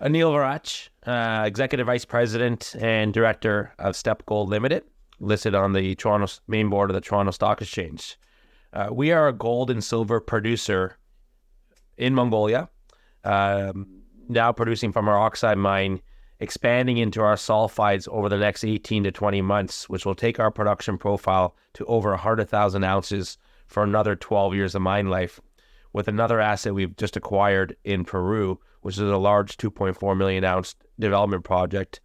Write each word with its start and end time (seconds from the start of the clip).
Aneel 0.00 0.30
Waraich, 0.32 0.90
uh, 1.06 1.44
Executive 1.44 1.86
Vice 1.86 2.04
President 2.04 2.76
and 2.78 3.12
Director 3.12 3.72
of 3.80 3.96
Steppe 3.96 4.24
Gold 4.26 4.48
Limited, 4.48 4.84
listed 5.18 5.56
on 5.56 5.72
the 5.72 5.96
Toronto 5.96 6.32
main 6.46 6.70
board 6.70 6.88
of 6.88 6.94
the 6.94 7.00
Toronto 7.00 7.32
Stock 7.32 7.60
Exchange. 7.60 8.16
Uh, 8.72 8.90
we 8.92 9.10
are 9.10 9.26
a 9.26 9.32
gold 9.32 9.70
and 9.70 9.82
silver 9.82 10.20
producer 10.20 10.98
in 11.96 12.14
Mongolia, 12.14 12.68
um, 13.24 14.02
now 14.28 14.52
producing 14.52 14.92
from 14.92 15.08
our 15.08 15.18
oxide 15.18 15.58
mine, 15.58 16.00
expanding 16.38 16.98
into 16.98 17.20
our 17.20 17.34
sulfides 17.34 18.06
over 18.06 18.28
the 18.28 18.38
next 18.38 18.62
18 18.62 19.02
to 19.02 19.10
20 19.10 19.42
months, 19.42 19.88
which 19.88 20.06
will 20.06 20.14
take 20.14 20.38
our 20.38 20.52
production 20.52 20.96
profile 20.96 21.56
to 21.72 21.84
over 21.86 22.10
100,000 22.10 22.84
ounces 22.84 23.36
for 23.66 23.82
another 23.82 24.14
12 24.14 24.54
years 24.54 24.76
of 24.76 24.82
mine 24.82 25.08
life, 25.08 25.40
with 25.92 26.08
another 26.08 26.40
asset 26.40 26.74
we've 26.74 26.96
just 26.96 27.16
acquired 27.16 27.76
in 27.84 28.04
Peru, 28.04 28.60
which 28.82 28.96
is 28.96 29.02
a 29.02 29.16
large 29.16 29.56
2.4 29.56 30.16
million 30.16 30.44
ounce 30.44 30.74
development 30.98 31.44
project 31.44 32.00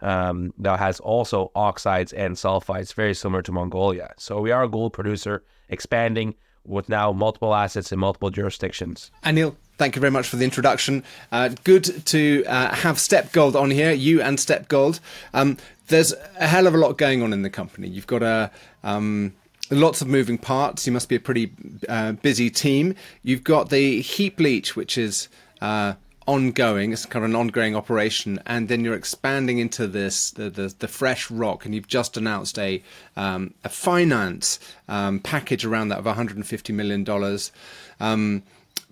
um, 0.00 0.52
that 0.58 0.78
has 0.78 1.00
also 1.00 1.50
oxides 1.54 2.12
and 2.12 2.36
sulfides, 2.36 2.94
very 2.94 3.14
similar 3.14 3.42
to 3.42 3.52
Mongolia. 3.52 4.12
So 4.18 4.40
we 4.40 4.50
are 4.50 4.64
a 4.64 4.68
gold 4.68 4.92
producer 4.92 5.44
expanding 5.68 6.34
with 6.66 6.88
now 6.88 7.12
multiple 7.12 7.54
assets 7.54 7.92
in 7.92 7.98
multiple 7.98 8.30
jurisdictions. 8.30 9.10
Aneel, 9.24 9.54
thank 9.78 9.96
you 9.96 10.00
very 10.00 10.10
much 10.10 10.28
for 10.28 10.36
the 10.36 10.44
introduction. 10.44 11.04
Uh, 11.30 11.50
good 11.64 12.06
to 12.06 12.44
uh, 12.46 12.74
have 12.74 12.98
Steppe 12.98 13.32
Gold 13.32 13.56
on 13.56 13.70
here, 13.70 13.92
you 13.92 14.22
and 14.22 14.38
Steppe 14.38 14.68
Gold. 14.68 15.00
Um, 15.32 15.58
there's 15.88 16.14
a 16.38 16.46
hell 16.46 16.66
of 16.66 16.74
a 16.74 16.78
lot 16.78 16.96
going 16.96 17.22
on 17.22 17.32
in 17.32 17.42
the 17.42 17.50
company. 17.50 17.88
You've 17.88 18.06
got 18.06 18.22
a. 18.22 18.50
Um, 18.82 19.34
lots 19.70 20.00
of 20.00 20.08
moving 20.08 20.38
parts. 20.38 20.86
You 20.86 20.92
must 20.92 21.08
be 21.08 21.16
a 21.16 21.20
pretty 21.20 21.52
uh, 21.88 22.12
busy 22.12 22.50
team. 22.50 22.94
You've 23.22 23.44
got 23.44 23.70
the 23.70 24.00
heap 24.00 24.38
leach, 24.40 24.76
which 24.76 24.98
is 24.98 25.28
uh, 25.60 25.94
ongoing. 26.26 26.92
It's 26.92 27.06
kind 27.06 27.24
of 27.24 27.30
an 27.30 27.36
ongoing 27.36 27.76
operation, 27.76 28.40
and 28.46 28.68
then 28.68 28.84
you're 28.84 28.94
expanding 28.94 29.58
into 29.58 29.86
this 29.86 30.30
the 30.30 30.50
the, 30.50 30.74
the 30.78 30.88
fresh 30.88 31.30
rock, 31.30 31.64
and 31.64 31.74
you've 31.74 31.88
just 31.88 32.16
announced 32.16 32.58
a 32.58 32.82
um, 33.16 33.54
a 33.64 33.68
finance 33.68 34.58
um, 34.88 35.20
package 35.20 35.64
around 35.64 35.88
that 35.88 35.98
of 35.98 36.06
150 36.06 36.72
million 36.72 37.04
dollars, 37.04 37.52
um, 38.00 38.42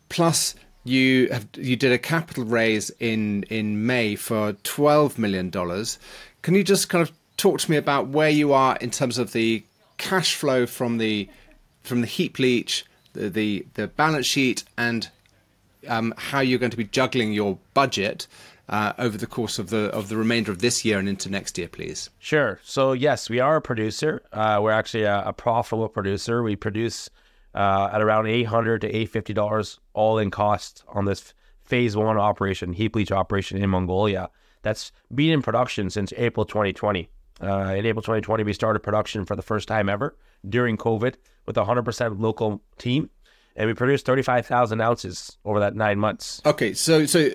plus. 0.09 0.55
You 0.84 1.28
have 1.31 1.47
you 1.55 1.77
did 1.77 1.93
a 1.93 1.98
capital 1.98 2.43
raise 2.43 2.91
in 2.98 3.45
in 3.45 3.87
May 3.87 4.17
for 4.17 4.55
twelve 4.65 5.17
million 5.17 5.48
dollars. 5.48 5.97
Can 6.43 6.56
you 6.56 6.65
just 6.65 6.89
kind 6.89 7.03
of 7.03 7.12
talk 7.37 7.61
to 7.61 7.70
me 7.70 7.77
about 7.77 8.09
where 8.09 8.28
you 8.28 8.53
are 8.53 8.77
in 8.81 8.91
terms 8.91 9.17
of 9.17 9.31
the 9.31 9.62
cash 10.03 10.34
flow 10.34 10.67
from 10.67 10.98
the 10.98 11.28
from 11.84 12.00
the 12.00 12.06
heap 12.06 12.39
leach, 12.39 12.84
the 13.12 13.28
the, 13.28 13.67
the 13.75 13.86
balance 13.89 14.27
sheet, 14.27 14.64
and 14.77 15.09
um, 15.89 16.12
how 16.17 16.41
you're 16.41 16.59
going 16.59 16.70
to 16.70 16.77
be 16.77 16.84
juggling 16.84 17.33
your 17.33 17.59
budget 17.72 18.27
uh, 18.69 18.92
over 18.98 19.17
the 19.17 19.27
course 19.27 19.59
of 19.59 19.70
the 19.70 19.84
of 19.91 20.09
the 20.09 20.17
remainder 20.17 20.50
of 20.50 20.59
this 20.59 20.84
year 20.84 20.98
and 20.98 21.09
into 21.09 21.31
next 21.31 21.56
year, 21.56 21.69
please. 21.69 22.11
Sure. 22.19 22.61
So 22.64 22.92
yes, 22.92 23.31
we 23.31 23.41
are 23.41 23.56
a 23.56 23.62
producer. 23.62 24.22
Uh, 24.33 24.59
we're 24.62 24.72
actually 24.72 25.05
a, 25.05 25.22
a, 25.27 25.33
profitable 25.33 25.89
producer. 25.89 26.42
We 26.42 26.56
produce 26.56 27.09
uh, 27.55 27.91
at 27.92 28.03
around 28.03 28.27
eight 28.27 28.44
hundred 28.44 28.81
to 28.81 28.94
eight 28.94 29.11
fifty 29.11 29.33
dollars 29.33 29.78
all 29.94 30.19
in 30.19 30.31
cost 30.31 30.84
on 30.89 31.05
this 31.05 31.33
phase 31.64 31.97
one 31.97 32.19
operation, 32.19 32.72
heap 32.72 32.97
leach 32.97 33.12
operation 33.12 33.62
in 33.62 33.70
Mongolia. 33.70 34.31
That's 34.62 34.92
been 35.14 35.31
in 35.31 35.42
production 35.42 35.91
since 35.91 36.12
April 36.16 36.47
2020. 36.47 37.09
Uh, 37.43 37.75
in 37.77 37.87
April 37.87 38.03
2020, 38.03 38.45
we 38.45 38.53
started 38.53 38.81
production 38.81 39.25
for 39.25 39.35
the 39.37 39.43
first 39.43 39.67
time 39.69 39.89
ever 39.89 40.17
during 40.48 40.77
COVID 40.77 41.15
with 41.47 41.57
a 41.57 41.65
100% 41.65 42.21
local 42.21 42.62
team 42.79 43.11
and 43.57 43.69
we 43.69 43.75
produced 43.75 44.07
35,000 44.07 44.81
ounces 44.81 45.37
over 45.45 45.61
that 45.61 45.75
nine 45.75 45.99
months. 45.99 46.41
Okay, 46.47 46.75
so 46.75 47.07
so 47.07 47.31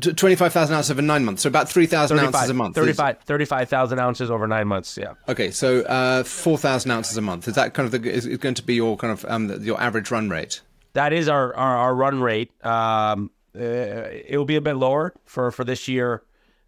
25,000 0.00 0.74
ounces 0.74 0.90
over 0.90 1.02
nine 1.02 1.24
months, 1.24 1.42
so 1.42 1.48
about 1.48 1.68
3,000 1.68 2.18
ounces 2.18 2.50
a 2.50 2.54
month. 2.54 2.74
35 2.74 3.20
35,000 3.20 3.98
ounces 3.98 4.30
over 4.30 4.46
nine 4.46 4.66
months, 4.66 4.98
yeah. 5.00 5.14
Okay, 5.28 5.50
so 5.50 5.82
uh, 5.82 6.24
4,000 6.24 6.90
ounces 6.90 7.16
a 7.16 7.22
month. 7.22 7.48
Is 7.48 7.54
that 7.54 7.74
kind 7.74 7.92
of 7.92 8.02
the, 8.02 8.10
is 8.10 8.26
going 8.38 8.54
to 8.56 8.62
be 8.62 8.74
your 8.74 8.96
kind 8.96 9.12
of 9.12 9.24
um, 9.28 9.62
your 9.62 9.80
average 9.80 10.10
run 10.10 10.28
rate? 10.28 10.60
That 10.94 11.12
is 11.12 11.28
our, 11.28 11.54
our, 11.54 11.76
our 11.76 11.94
run 11.94 12.20
rate. 12.20 12.52
Um, 12.64 13.30
uh, 13.56 13.60
it 13.60 14.36
will 14.36 14.44
be 14.44 14.56
a 14.56 14.60
bit 14.60 14.74
lower 14.74 15.14
for, 15.24 15.50
for 15.50 15.64
this 15.64 15.86
year 15.86 16.22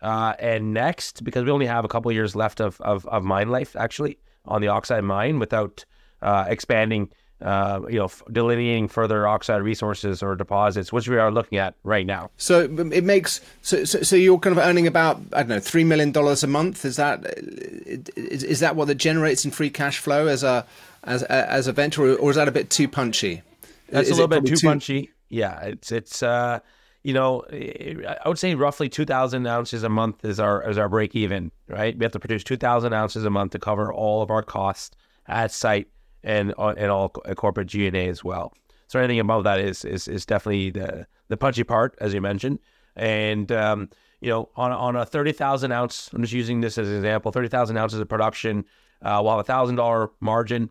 uh, 0.06 0.33
and 0.39 0.62
next 0.72 1.25
because 1.25 1.43
we 1.44 1.50
only 1.50 1.67
have 1.67 1.84
a 1.84 1.89
couple 1.89 2.12
years 2.12 2.33
left 2.34 2.61
of, 2.61 2.81
of, 2.81 3.06
of 3.06 3.25
mine 3.25 3.49
life, 3.56 3.77
actually, 3.84 4.19
on 4.44 4.61
the 4.61 4.69
oxide 4.69 5.05
mine 5.05 5.39
without 5.39 5.84
uh, 6.22 6.44
expanding– 6.49 7.11
uh, 7.43 7.81
you 7.89 7.99
know, 7.99 8.11
delineating 8.33 8.89
further 8.89 9.27
oxide 9.27 9.62
resources 9.62 10.22
or 10.22 10.34
deposits, 10.37 10.93
which 10.93 11.09
we 11.09 11.19
are 11.19 11.31
looking 11.31 11.59
at 11.59 11.75
right 11.84 12.06
now. 12.06 12.31
So 12.39 12.61
it 12.61 13.05
makes 13.05 13.41
so 13.62 13.84
so, 13.84 14.03
so 14.03 14.16
you're 14.16 14.39
kind 14.39 14.56
of 14.56 14.65
earning 14.65 14.87
about 14.87 15.21
I 15.33 15.41
don't 15.43 15.50
know 15.50 15.61
three 15.61 15.84
million 15.84 16.12
dollars 16.12 16.43
a 16.43 16.47
month. 16.47 16.84
Is 16.84 16.97
that 16.97 17.27
is, 17.37 18.43
is 18.43 18.61
that 18.61 18.75
what 18.75 18.89
that 18.89 18.95
generates 18.97 19.45
in 19.45 19.50
free 19.50 19.71
cash 19.71 19.99
flow 19.99 20.28
as 20.28 20.43
a 20.43 20.65
as 21.05 21.22
as 21.25 21.66
a 21.66 21.72
venture, 21.72 22.16
or, 22.16 22.31
is 22.31 22.37
that 22.37 22.49
a 22.49 22.53
bit 22.53 22.71
too 22.71 22.89
punchy? 22.89 23.43
That's 23.91 24.09
is 24.09 24.19
a 24.19 24.22
little 24.22 24.28
bit 24.28 24.47
too, 24.47 24.56
too, 24.56 24.66
punchy. 24.66 25.11
Yeah, 25.28 25.61
it's 25.61 25.93
it's 25.93 26.22
uh, 26.22 26.61
you 27.06 27.12
know, 27.12 27.44
I 27.53 28.28
would 28.28 28.37
say 28.37 28.56
roughly 28.56 28.89
two 28.89 29.05
thousand 29.05 29.47
ounces 29.47 29.84
a 29.84 29.89
month 29.89 30.25
is 30.25 30.41
our 30.41 30.69
is 30.69 30.77
our 30.77 30.89
break 30.89 31.15
even. 31.15 31.53
Right, 31.69 31.97
we 31.97 32.05
have 32.05 32.11
to 32.11 32.19
produce 32.19 32.43
two 32.43 32.56
thousand 32.56 32.94
ounces 32.94 33.25
a 33.25 33.31
month 33.31 33.53
to 33.53 33.61
cover 33.61 33.93
all 33.93 34.22
of 34.22 34.31
our 34.33 34.43
costs 34.43 34.97
at 35.28 35.53
site 35.53 35.87
and 36.25 36.53
uh, 36.59 36.75
and 36.77 36.91
all 36.91 37.11
corporate 37.11 37.69
G 37.69 37.87
and 37.87 37.95
A 37.95 38.09
as 38.09 38.25
well. 38.25 38.53
So 38.89 38.99
anything 38.99 39.21
above 39.21 39.45
that 39.45 39.61
is 39.61 39.84
is 39.84 40.09
is 40.09 40.27
definitely 40.27 40.71
the 40.71 41.06
the 41.28 41.37
punchy 41.37 41.62
part, 41.62 41.95
as 42.00 42.12
you 42.12 42.21
mentioned. 42.21 42.59
And 42.97 43.53
um, 43.53 43.89
you 44.21 44.31
know, 44.31 44.49
on 44.56 44.72
on 44.72 44.97
a 44.97 45.06
thirty 45.06 45.31
thousand 45.31 45.71
ounce, 45.71 46.11
I'm 46.12 46.22
just 46.22 46.34
using 46.34 46.61
this 46.61 46.77
as 46.77 46.89
an 46.89 46.97
example. 46.97 47.31
Thirty 47.31 47.49
thousand 47.49 47.77
ounces 47.77 48.00
of 48.00 48.09
production, 48.09 48.65
uh, 49.03 49.22
while 49.22 49.39
a 49.39 49.45
thousand 49.45 49.77
dollar 49.77 50.11
margin, 50.19 50.71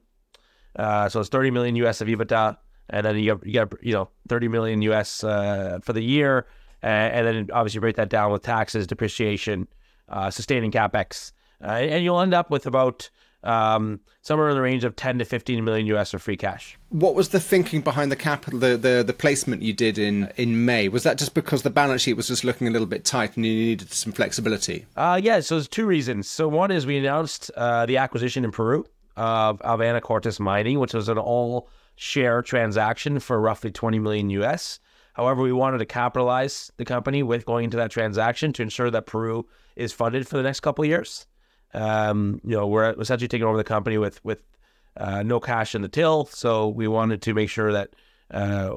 uh, 0.76 1.08
so 1.08 1.22
it's 1.22 1.30
thirty 1.30 1.50
million 1.50 1.78
US 1.78 2.02
of 2.02 2.10
EBITDA, 2.10 2.58
and 2.90 3.06
then 3.06 3.18
you 3.18 3.36
get, 3.36 3.46
you 3.46 3.54
get 3.54 3.74
you 3.82 3.94
know 3.94 4.10
thirty 4.28 4.48
million 4.48 4.82
US 4.84 5.24
uh, 5.24 5.80
for 5.82 5.94
the 5.94 6.02
year, 6.02 6.46
and, 6.82 7.28
and, 7.28 7.28
then 7.28 7.50
obviously 7.54 7.80
break 7.80 7.96
that 7.96 8.10
down 8.10 8.32
with 8.32 8.44
taxes, 8.44 8.88
depreciation, 8.88 9.68
uh, 10.10 10.30
sustaining 10.30 10.72
capex, 10.72 11.32
uh, 11.64 11.68
and 11.68 12.04
you'll 12.04 12.22
end 12.22 12.34
up 12.34 12.50
with 12.50 12.66
about 12.66 13.10
um, 13.46 14.00
somewhere 14.22 14.50
in 14.50 14.56
the 14.56 14.62
range 14.62 14.84
of 14.84 14.96
10 14.96 15.20
to 15.20 15.26
15 15.26 15.64
million 15.64 15.86
US 15.88 16.14
of 16.14 16.22
free 16.22 16.36
cash. 16.36 16.78
What 16.90 17.16
was 17.16 17.30
the 17.30 17.40
thinking 17.40 17.82
behind 17.82 18.12
the 18.12 18.16
capital, 18.16 18.60
the, 18.60 18.76
the, 18.76 19.04
the 19.06 19.14
placement 19.14 19.62
you 19.62 19.72
did 19.72 19.98
in, 19.98 20.32
in 20.36 20.66
May? 20.66 20.90
Was 20.90 21.04
that 21.04 21.18
just 21.18 21.34
because 21.34 21.62
the 21.62 21.70
balance 21.70 22.02
sheet 22.02 22.14
was 22.14 22.28
just 22.28 22.44
looking 22.44 22.68
a 22.68 22.72
little 22.72 22.88
bit 22.88 23.06
tight 23.06 23.38
and 23.38 23.46
you 23.46 23.54
needed 23.54 23.92
some 23.92 24.12
flexibility? 24.12 24.86
Uh, 24.98 25.20
yeah, 25.22 25.40
so 25.40 25.56
there's 25.56 25.68
two 25.68 25.86
reasons. 25.86 26.28
So 26.28 26.48
one 26.48 26.72
is 26.72 26.86
we 26.86 26.98
announced 26.98 27.52
uh, 27.56 27.86
the 27.86 27.98
acquisition 27.98 28.44
in 28.44 28.52
Peru 28.52 28.86
of, 29.16 29.62
of 29.62 29.80
Anacortes 29.80 30.40
Mining, 30.40 30.80
which 30.80 30.94
was 30.94 31.08
an 31.08 31.18
all 31.18 31.70
share 31.96 32.42
transaction 32.42 33.20
for 33.20 33.40
roughly 33.40 33.72
20 33.72 34.00
million 34.00 34.30
US. 34.32 34.80
However, 35.14 35.42
we 35.42 35.54
wanted 35.54 35.78
to 35.78 35.86
capitalize 35.86 36.72
the 36.78 36.86
company 36.86 37.24
with 37.24 37.46
going 37.46 37.66
into 37.66 37.78
that 37.78 37.92
transaction 37.92 38.52
to 38.54 38.62
ensure 38.62 38.92
that 38.92 39.06
Peru 39.06 39.48
is 39.76 39.94
funded 39.94 40.28
for 40.28 40.36
the 40.36 40.44
next 40.44 40.60
couple 40.60 40.84
of 40.84 40.90
years. 40.90 41.26
Um, 41.74 42.42
you 42.44 42.56
know, 42.56 42.68
we're 42.68 42.92
essentially 43.00 43.28
taking 43.28 43.48
over 43.48 43.58
the 43.58 43.64
company 43.64 43.98
with 43.98 44.24
with 44.26 44.40
uh, 44.98 45.24
no 45.24 45.40
cash 45.40 45.76
in 45.76 45.82
the 45.82 45.90
till, 45.90 46.26
so 46.26 46.70
we 46.70 46.88
wanted 46.88 47.22
to 47.22 47.34
make 47.34 47.50
sure 47.50 47.72
that 47.72 47.90
uh, 48.32 48.76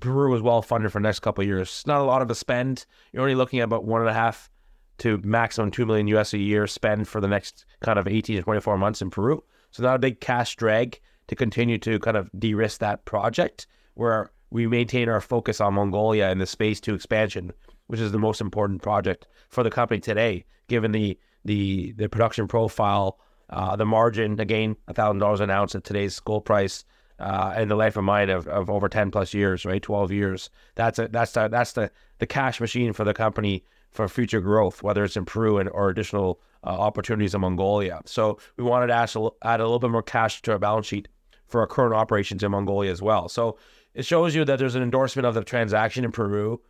Peru 0.00 0.30
was 0.30 0.42
well 0.42 0.62
funded 0.62 0.92
for 0.92 0.98
the 0.98 1.04
next 1.04 1.20
couple 1.20 1.42
of 1.42 1.48
years. 1.48 1.68
It's 1.68 1.86
not 1.86 2.00
a 2.00 2.04
lot 2.04 2.22
of 2.22 2.30
a 2.30 2.34
spend. 2.34 2.86
You're 3.12 3.22
only 3.22 3.34
looking 3.34 3.60
at 3.60 3.64
about 3.64 3.84
one 3.84 4.00
and 4.00 4.10
a 4.10 4.14
half 4.14 4.50
to 4.98 5.18
maximum 5.18 5.70
two 5.70 5.86
million 5.86 6.06
US 6.08 6.32
a 6.32 6.38
year 6.38 6.66
spend 6.66 7.06
for 7.06 7.20
the 7.20 7.28
next 7.28 7.64
kind 7.80 7.98
of 7.98 8.08
18 8.08 8.36
to 8.36 8.42
24 8.42 8.78
months 8.78 9.02
in 9.02 9.10
Peru. 9.10 9.42
So 9.70 9.82
not 9.82 9.96
a 9.96 10.00
big 10.00 10.20
cash 10.20 10.56
drag 10.56 11.00
to 11.28 11.34
continue 11.34 11.78
to 11.78 11.98
kind 11.98 12.16
of 12.16 12.30
de-risk 12.38 12.80
that 12.80 13.04
project 13.04 13.66
where 13.94 14.30
we 14.50 14.66
maintain 14.66 15.08
our 15.08 15.20
focus 15.20 15.60
on 15.60 15.74
Mongolia 15.74 16.28
and 16.28 16.40
the 16.40 16.46
Phase 16.46 16.80
2 16.80 16.94
expansion, 16.94 17.52
which 17.88 18.00
is 18.00 18.12
the 18.12 18.18
most 18.18 18.40
important 18.40 18.82
project 18.82 19.26
for 19.48 19.62
the 19.62 19.70
company 19.70 20.00
today, 20.00 20.44
given 20.68 20.92
the 20.92 21.18
the 21.44 21.92
the 21.92 22.08
production 22.08 22.48
profile, 22.48 23.18
uh, 23.50 23.76
the 23.76 23.86
margin 23.86 24.40
again, 24.40 24.76
thousand 24.92 25.18
dollars 25.18 25.40
an 25.40 25.50
ounce 25.50 25.74
at 25.74 25.84
today's 25.84 26.18
gold 26.20 26.44
price, 26.44 26.84
uh, 27.18 27.54
and 27.56 27.70
the 27.70 27.76
life 27.76 27.96
of 27.96 28.04
mine 28.04 28.30
of, 28.30 28.46
of 28.48 28.68
over 28.68 28.88
ten 28.88 29.10
plus 29.10 29.32
years, 29.32 29.64
right, 29.64 29.82
twelve 29.82 30.10
years. 30.10 30.50
That's 30.74 30.98
a, 30.98 31.08
that's 31.08 31.32
the, 31.32 31.48
that's 31.48 31.72
the 31.72 31.90
the 32.18 32.26
cash 32.26 32.60
machine 32.60 32.92
for 32.92 33.04
the 33.04 33.14
company 33.14 33.64
for 33.90 34.08
future 34.08 34.40
growth, 34.40 34.82
whether 34.82 35.04
it's 35.04 35.16
in 35.16 35.24
Peru 35.24 35.58
and, 35.58 35.68
or 35.70 35.88
additional 35.88 36.40
uh, 36.64 36.70
opportunities 36.70 37.34
in 37.34 37.40
Mongolia. 37.40 38.02
So 38.04 38.38
we 38.56 38.64
wanted 38.64 38.88
to 38.88 38.94
add 38.94 39.14
a, 39.16 39.28
add 39.42 39.60
a 39.60 39.64
little 39.64 39.78
bit 39.78 39.90
more 39.90 40.02
cash 40.02 40.42
to 40.42 40.52
our 40.52 40.58
balance 40.58 40.86
sheet 40.86 41.08
for 41.46 41.60
our 41.60 41.66
current 41.66 41.94
operations 41.94 42.42
in 42.42 42.50
Mongolia 42.50 42.90
as 42.90 43.02
well. 43.02 43.28
So 43.28 43.58
it 43.94 44.04
shows 44.04 44.34
you 44.34 44.44
that 44.44 44.58
there's 44.58 44.74
an 44.74 44.82
endorsement 44.82 45.26
of 45.26 45.34
the 45.34 45.44
transaction 45.44 46.04
in 46.04 46.12
Peru 46.12 46.60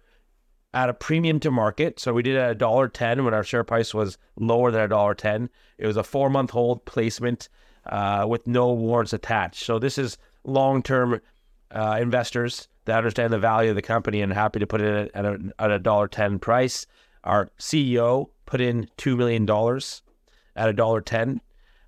at 0.74 0.88
a 0.88 0.94
premium 0.94 1.40
to 1.40 1.50
market. 1.50 1.98
So 1.98 2.12
we 2.12 2.22
did 2.22 2.36
at 2.36 2.50
a 2.50 2.54
dollar 2.54 2.88
ten 2.88 3.24
when 3.24 3.34
our 3.34 3.44
share 3.44 3.64
price 3.64 3.94
was 3.94 4.18
lower 4.36 4.70
than 4.70 4.82
a 4.82 4.88
dollar 4.88 5.14
ten. 5.14 5.48
It 5.78 5.86
was 5.86 5.96
a 5.96 6.04
four 6.04 6.30
month 6.30 6.50
hold 6.50 6.84
placement 6.84 7.48
uh, 7.86 8.26
with 8.28 8.46
no 8.46 8.72
warrants 8.72 9.12
attached. 9.12 9.64
So 9.64 9.78
this 9.78 9.98
is 9.98 10.18
long 10.44 10.82
term 10.82 11.20
uh, 11.70 11.98
investors 12.00 12.68
that 12.84 12.98
understand 12.98 13.32
the 13.32 13.38
value 13.38 13.70
of 13.70 13.76
the 13.76 13.82
company 13.82 14.20
and 14.20 14.32
happy 14.32 14.60
to 14.60 14.66
put 14.66 14.80
it 14.80 15.10
at 15.14 15.24
a, 15.24 15.38
at 15.58 15.70
a 15.70 15.78
dollar 15.78 16.08
ten 16.08 16.38
price. 16.38 16.86
Our 17.24 17.50
CEO 17.58 18.28
put 18.44 18.60
in 18.60 18.88
two 18.96 19.16
million 19.16 19.46
dollars 19.46 20.02
at 20.54 20.68
a 20.68 20.72
dollar 20.72 21.00
ten, 21.00 21.40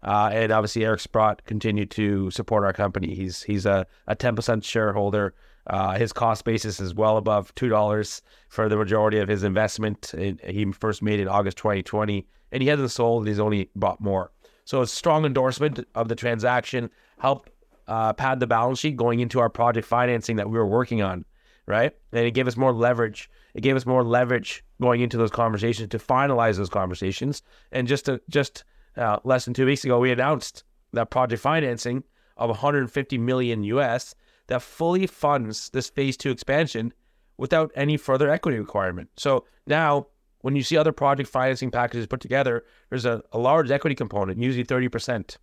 uh, 0.02 0.30
and 0.32 0.52
obviously 0.52 0.84
Eric 0.84 1.00
Sprott 1.00 1.44
continued 1.44 1.90
to 1.92 2.30
support 2.30 2.64
our 2.64 2.72
company. 2.72 3.14
He's 3.14 3.42
he's 3.42 3.66
a 3.66 3.86
a 4.06 4.14
ten 4.14 4.36
percent 4.36 4.64
shareholder. 4.64 5.34
Uh, 5.66 5.98
his 5.98 6.12
cost 6.12 6.44
basis 6.44 6.80
is 6.80 6.94
well 6.94 7.18
above 7.18 7.54
two 7.54 7.68
dollars 7.68 8.22
for 8.48 8.68
the 8.68 8.76
majority 8.76 9.18
of 9.18 9.28
his 9.28 9.44
investment. 9.44 10.12
he 10.16 10.72
first 10.72 11.02
made 11.02 11.18
it 11.18 11.22
in 11.22 11.28
August 11.28 11.58
2020, 11.58 12.26
and 12.52 12.62
he 12.62 12.68
hasn't 12.68 12.90
sold. 12.90 13.26
He's 13.26 13.40
only 13.40 13.70
bought 13.76 14.00
more. 14.00 14.32
So 14.64 14.82
a 14.82 14.86
strong 14.86 15.24
endorsement 15.24 15.86
of 15.94 16.08
the 16.08 16.14
transaction 16.14 16.90
helped 17.18 17.50
uh, 17.86 18.12
pad 18.12 18.38
the 18.38 18.46
balance 18.46 18.78
sheet 18.78 18.96
going 18.96 19.20
into 19.20 19.40
our 19.40 19.48
project 19.48 19.86
financing 19.86 20.36
that 20.36 20.48
we 20.48 20.58
were 20.58 20.66
working 20.66 21.02
on, 21.02 21.24
right? 21.66 21.92
And 22.12 22.26
it 22.26 22.32
gave 22.32 22.46
us 22.46 22.56
more 22.56 22.72
leverage. 22.72 23.30
It 23.54 23.62
gave 23.62 23.76
us 23.76 23.86
more 23.86 24.04
leverage 24.04 24.62
going 24.80 25.00
into 25.00 25.16
those 25.16 25.30
conversations 25.30 25.88
to 25.88 25.98
finalize 25.98 26.56
those 26.56 26.68
conversations. 26.68 27.42
And 27.72 27.88
just 27.88 28.04
to, 28.04 28.20
just 28.28 28.64
uh, 28.98 29.18
less 29.24 29.44
than 29.44 29.54
two 29.54 29.66
weeks 29.66 29.84
ago, 29.84 29.98
we 29.98 30.10
announced 30.10 30.64
that 30.92 31.10
project 31.10 31.40
financing 31.40 32.02
of 32.36 32.50
150 32.50 33.18
million 33.18 33.62
US 33.64 34.14
that 34.48 34.62
fully 34.62 35.06
funds 35.06 35.70
this 35.70 35.88
phase 35.88 36.16
two 36.16 36.30
expansion 36.30 36.92
without 37.36 37.70
any 37.74 37.96
further 37.96 38.30
equity 38.30 38.58
requirement. 38.58 39.08
So 39.16 39.44
now 39.66 40.06
when 40.40 40.56
you 40.56 40.62
see 40.62 40.76
other 40.76 40.92
project 40.92 41.28
financing 41.28 41.70
packages 41.70 42.06
put 42.06 42.20
together, 42.20 42.64
there's 42.90 43.04
a, 43.04 43.22
a 43.32 43.38
large 43.38 43.70
equity 43.70 43.94
component, 43.94 44.40
usually 44.40 44.64
30%. 44.64 45.36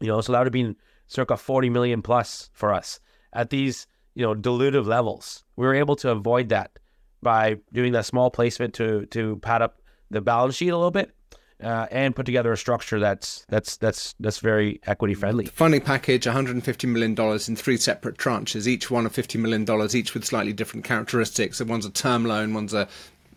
You 0.00 0.08
know, 0.08 0.20
so 0.20 0.32
that 0.32 0.38
would 0.40 0.46
have 0.46 0.52
been 0.52 0.76
circa 1.06 1.36
40 1.36 1.70
million 1.70 2.02
plus 2.02 2.50
for 2.52 2.72
us 2.72 2.98
at 3.32 3.50
these, 3.50 3.86
you 4.14 4.24
know, 4.24 4.34
dilutive 4.34 4.86
levels. 4.86 5.44
We 5.56 5.66
were 5.66 5.74
able 5.74 5.96
to 5.96 6.10
avoid 6.10 6.48
that 6.48 6.78
by 7.22 7.56
doing 7.72 7.92
that 7.92 8.06
small 8.06 8.30
placement 8.30 8.74
to 8.74 9.06
to 9.06 9.36
pad 9.36 9.62
up 9.62 9.80
the 10.10 10.20
balance 10.20 10.56
sheet 10.56 10.70
a 10.70 10.76
little 10.76 10.90
bit 10.90 11.14
uh, 11.62 11.86
and 11.90 12.14
put 12.14 12.26
together 12.26 12.52
a 12.52 12.56
structure 12.56 12.98
that's 12.98 13.44
that's 13.48 13.76
that's 13.76 14.14
that's 14.20 14.38
very 14.38 14.80
equity 14.86 15.14
friendly. 15.14 15.46
Funding 15.46 15.80
package: 15.80 16.26
150 16.26 16.86
million 16.86 17.14
dollars 17.14 17.48
in 17.48 17.56
three 17.56 17.76
separate 17.76 18.16
tranches, 18.18 18.66
each 18.66 18.90
one 18.90 19.06
of 19.06 19.12
50 19.12 19.38
million 19.38 19.64
dollars, 19.64 19.94
each 19.94 20.14
with 20.14 20.24
slightly 20.24 20.52
different 20.52 20.84
characteristics. 20.84 21.58
So 21.58 21.64
one's 21.64 21.86
a 21.86 21.90
term 21.90 22.24
loan, 22.24 22.54
one's 22.54 22.74
a 22.74 22.88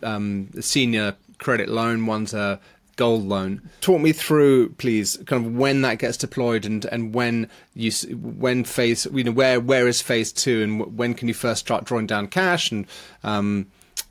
um, 0.03 0.49
senior 0.59 1.15
credit 1.37 1.69
loan, 1.69 2.05
one's 2.05 2.33
a 2.33 2.59
gold 2.95 3.25
loan. 3.25 3.61
Talk 3.81 4.01
me 4.01 4.11
through, 4.11 4.69
please, 4.69 5.17
kind 5.25 5.45
of 5.45 5.55
when 5.55 5.81
that 5.81 5.99
gets 5.99 6.17
deployed 6.17 6.65
and, 6.65 6.85
and 6.85 7.13
when 7.13 7.49
you 7.73 7.91
when 8.15 8.63
phase 8.63 9.05
you 9.13 9.23
know 9.23 9.31
where 9.31 9.59
where 9.59 9.87
is 9.87 10.01
phase 10.01 10.31
two 10.31 10.63
and 10.63 10.97
when 10.97 11.13
can 11.13 11.27
you 11.27 11.33
first 11.33 11.61
start 11.61 11.83
drawing 11.83 12.07
down 12.07 12.27
cash 12.27 12.71
and 12.71 12.87
um, 13.23 13.67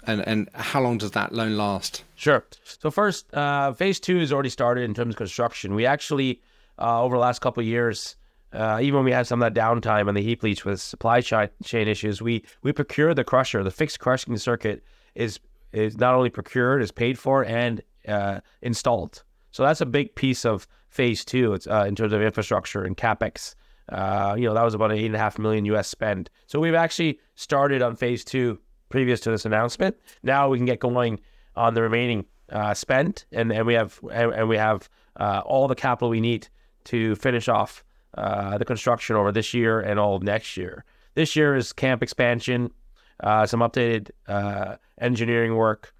and 0.07 0.27
and 0.27 0.49
how 0.55 0.81
long 0.81 0.99
does 0.99 1.13
that 1.13 1.33
loan 1.33 1.57
last? 1.57 2.05
Sure. 2.17 2.45
So 2.65 2.91
first, 2.91 3.33
uh, 3.35 3.73
phase 3.73 4.01
two 4.01 4.19
has 4.19 4.33
already 4.33 4.49
started 4.49 4.85
in 4.85 4.95
terms 4.95 5.15
of 5.15 5.17
construction. 5.17 5.75
We 5.75 5.87
actually 5.87 6.41
uh, 6.79 7.03
over 7.03 7.17
the 7.17 7.21
last 7.21 7.41
couple 7.41 7.61
of 7.61 7.67
years. 7.67 8.17
Uh, 8.53 8.79
even 8.81 8.95
when 8.95 9.05
we 9.05 9.11
had 9.11 9.27
some 9.27 9.43
of 9.43 9.53
that 9.53 9.61
downtime 9.61 10.07
and 10.07 10.17
the 10.17 10.23
heap 10.23 10.45
leach 10.45 10.65
with 10.65 10.81
supply 10.81 11.21
chain 11.21 11.49
issues, 11.89 12.23
we 12.23 12.45
we 12.63 12.73
procured 12.73 13.17
the 13.17 13.25
crusher. 13.25 13.65
The 13.65 13.71
fixed 13.73 13.99
crushing 13.99 14.37
circuit 14.37 14.85
is 15.17 15.41
is 15.73 15.99
not 15.99 16.15
only 16.15 16.31
procured, 16.31 16.81
is 16.81 16.93
paid 16.93 17.19
for, 17.19 17.45
and 17.45 17.83
uh, 18.07 18.41
installed. 18.63 19.25
So 19.51 19.65
that's 19.65 19.81
a 19.81 19.87
big 19.87 20.15
piece 20.15 20.45
of 20.45 20.69
phase 20.89 21.25
two. 21.25 21.53
It's 21.55 21.67
uh, 21.67 21.85
in 21.89 21.97
terms 21.97 22.13
of 22.13 22.23
infrastructure 22.23 22.85
and 22.85 22.97
capex. 22.97 23.57
Uh, 23.89 24.35
you 24.39 24.47
know 24.47 24.55
that 24.55 24.65
was 24.65 24.75
about 24.75 24.93
an 24.93 24.99
eight 24.99 25.07
and 25.07 25.17
a 25.17 25.19
half 25.19 25.39
million 25.39 25.65
US 25.67 25.89
spend. 25.89 26.31
So 26.47 26.61
we've 26.61 26.75
actually 26.75 27.19
started 27.35 27.83
on 27.83 27.97
phase 27.97 28.25
two 28.25 28.61
previous 28.95 29.19
to 29.19 29.29
this 29.29 29.45
announcement. 29.45 29.97
Now 30.23 30.49
we 30.49 30.57
can 30.57 30.67
get 30.67 30.79
going 30.79 31.19
on 31.57 31.75
the 31.75 31.83
remaining 31.83 32.27
uh, 32.51 32.75
spend, 32.75 33.25
and, 33.33 33.51
and 33.51 33.67
we 33.67 33.75
have 33.75 33.99
and, 34.13 34.33
and 34.33 34.49
we 34.49 34.57
have 34.57 34.89
uh, 35.19 35.43
all 35.45 35.67
the 35.67 35.75
capital 35.75 36.09
we 36.11 36.21
need 36.21 36.47
to 36.85 37.17
finish 37.17 37.49
off 37.49 37.83
uh, 38.17 38.57
the 38.57 38.65
construction 38.65 39.17
over 39.17 39.33
this 39.33 39.53
year 39.53 39.81
and 39.81 39.99
all 39.99 40.21
next 40.21 40.57
year. 40.57 40.85
This 41.17 41.35
year 41.35 41.57
is 41.57 41.73
camp 41.73 42.05
expansion, 42.05 42.71
uh, 43.19 43.47
some 43.47 43.59
updated 43.67 44.13
uh, 44.29 44.77
engineering 45.01 45.57
work, 45.57 45.93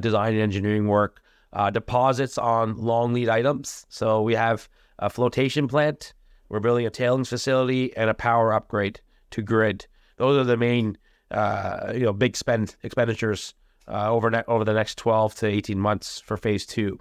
design 0.00 0.32
and 0.32 0.40
engineering 0.40 0.88
work, 0.88 1.20
uh, 1.52 1.68
deposits 1.68 2.38
on 2.38 2.78
long 2.78 3.12
lead 3.12 3.28
items. 3.28 3.84
So 3.90 4.22
we 4.22 4.34
have 4.36 4.70
a 5.00 5.10
flotation 5.10 5.68
plant, 5.68 6.14
we're 6.48 6.60
building 6.60 6.86
a 6.86 6.90
tailings 6.90 7.28
facility, 7.28 7.94
and 7.94 8.08
a 8.08 8.14
power 8.14 8.54
upgrade 8.54 9.02
to 9.32 9.42
grid. 9.42 9.86
Those 10.16 10.38
are 10.40 10.44
the 10.44 10.56
main, 10.56 10.96
uh, 11.30 11.92
you 11.94 12.00
know, 12.00 12.12
big 12.12 12.36
spend 12.36 12.76
expenditures 12.82 13.54
uh, 13.88 14.10
over 14.10 14.30
ne- 14.30 14.44
over 14.48 14.64
the 14.64 14.72
next 14.72 14.98
12 14.98 15.34
to 15.36 15.46
18 15.46 15.78
months 15.78 16.20
for 16.20 16.36
phase 16.36 16.66
two. 16.66 16.98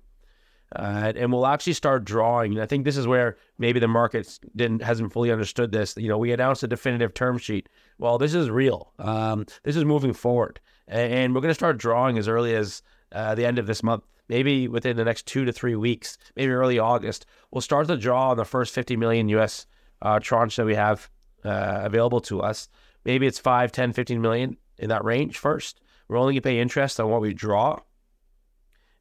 Uh, 0.76 1.14
and 1.16 1.32
we'll 1.32 1.46
actually 1.46 1.74
start 1.74 2.04
drawing. 2.04 2.60
I 2.60 2.66
think 2.66 2.84
this 2.84 2.98
is 2.98 3.06
where 3.06 3.38
maybe 3.60 3.80
the 3.80 3.88
market 3.88 4.40
didn't 4.56 4.82
hasn't 4.82 5.14
fully 5.14 5.32
understood 5.32 5.72
this. 5.72 5.96
You 5.98 6.10
know, 6.10 6.18
we 6.18 6.32
announced 6.32 6.64
a 6.64 6.68
definitive 6.68 7.14
term 7.14 7.38
sheet. 7.38 7.70
Well, 8.00 8.18
this 8.18 8.34
is 8.34 8.50
real. 8.50 8.92
Um, 8.98 9.46
this 9.64 9.76
is 9.76 9.86
moving 9.86 10.14
forward, 10.14 10.60
and 10.88 11.36
we're 11.36 11.42
going 11.42 11.52
to 11.52 11.56
start 11.56 11.78
drawing 11.78 12.18
as 12.18 12.28
early 12.28 12.56
as 12.56 12.82
uh, 13.12 13.36
the 13.36 13.46
end 13.46 13.60
of 13.60 13.68
this 13.68 13.84
month. 13.84 14.04
Maybe 14.30 14.68
within 14.68 14.98
the 14.98 15.04
next 15.04 15.28
two 15.28 15.46
to 15.46 15.52
three 15.52 15.76
weeks, 15.76 16.18
maybe 16.36 16.52
early 16.52 16.80
August, 16.80 17.28
we'll 17.52 17.62
start 17.62 17.88
to 17.88 17.98
draw 17.98 18.32
on 18.32 18.38
the 18.38 18.46
first 18.46 18.74
50 18.74 18.96
million 18.96 19.30
US 19.30 19.68
uh, 20.02 20.20
tranche 20.20 20.56
that 20.56 20.66
we 20.66 20.76
have 20.76 21.10
uh, 21.46 21.82
available 21.84 22.22
to 22.22 22.42
us. 22.42 22.68
Maybe 23.06 23.28
it's 23.28 23.40
5, 23.40 23.72
10, 23.72 23.94
15 23.94 24.22
million 24.22 24.58
in 24.78 24.90
that 24.90 25.04
range 25.04 25.38
first. 25.38 25.82
We're 26.08 26.18
only 26.18 26.34
going 26.34 26.42
to 26.42 26.50
pay 26.50 26.60
interest 26.60 27.00
on 27.00 27.10
what 27.10 27.22
we 27.22 27.34
draw 27.34 27.80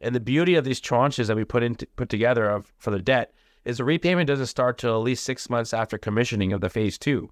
and 0.03 0.15
the 0.15 0.21
beauty 0.21 0.57
of 0.57 0.65
these 0.65 0.81
tranches 0.81 1.29
that 1.29 1.37
we 1.37 1.45
put 1.45 1.63
in 1.63 1.77
put 1.97 2.09
together 2.09 2.51
of, 2.51 2.73
for 2.77 2.91
the 2.91 3.01
debt 3.01 3.33
is 3.65 3.79
the 3.79 3.85
repayment 3.85 4.27
doesn't 4.27 4.47
start 4.47 4.77
till 4.77 4.97
at 4.97 5.05
least 5.05 5.25
six 5.25 5.49
months 5.49 5.73
after 5.73 5.97
commissioning 5.97 6.53
of 6.53 6.61
the 6.61 6.69
phase 6.69 6.99
two. 6.99 7.31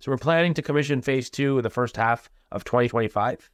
So 0.00 0.10
we're 0.10 0.18
planning 0.18 0.54
to 0.54 0.62
commission 0.62 1.00
phase 1.00 1.30
two 1.30 1.58
in 1.58 1.62
the 1.62 1.70
first 1.70 1.96
half 1.96 2.28
of 2.50 2.64
2025. 2.64 3.48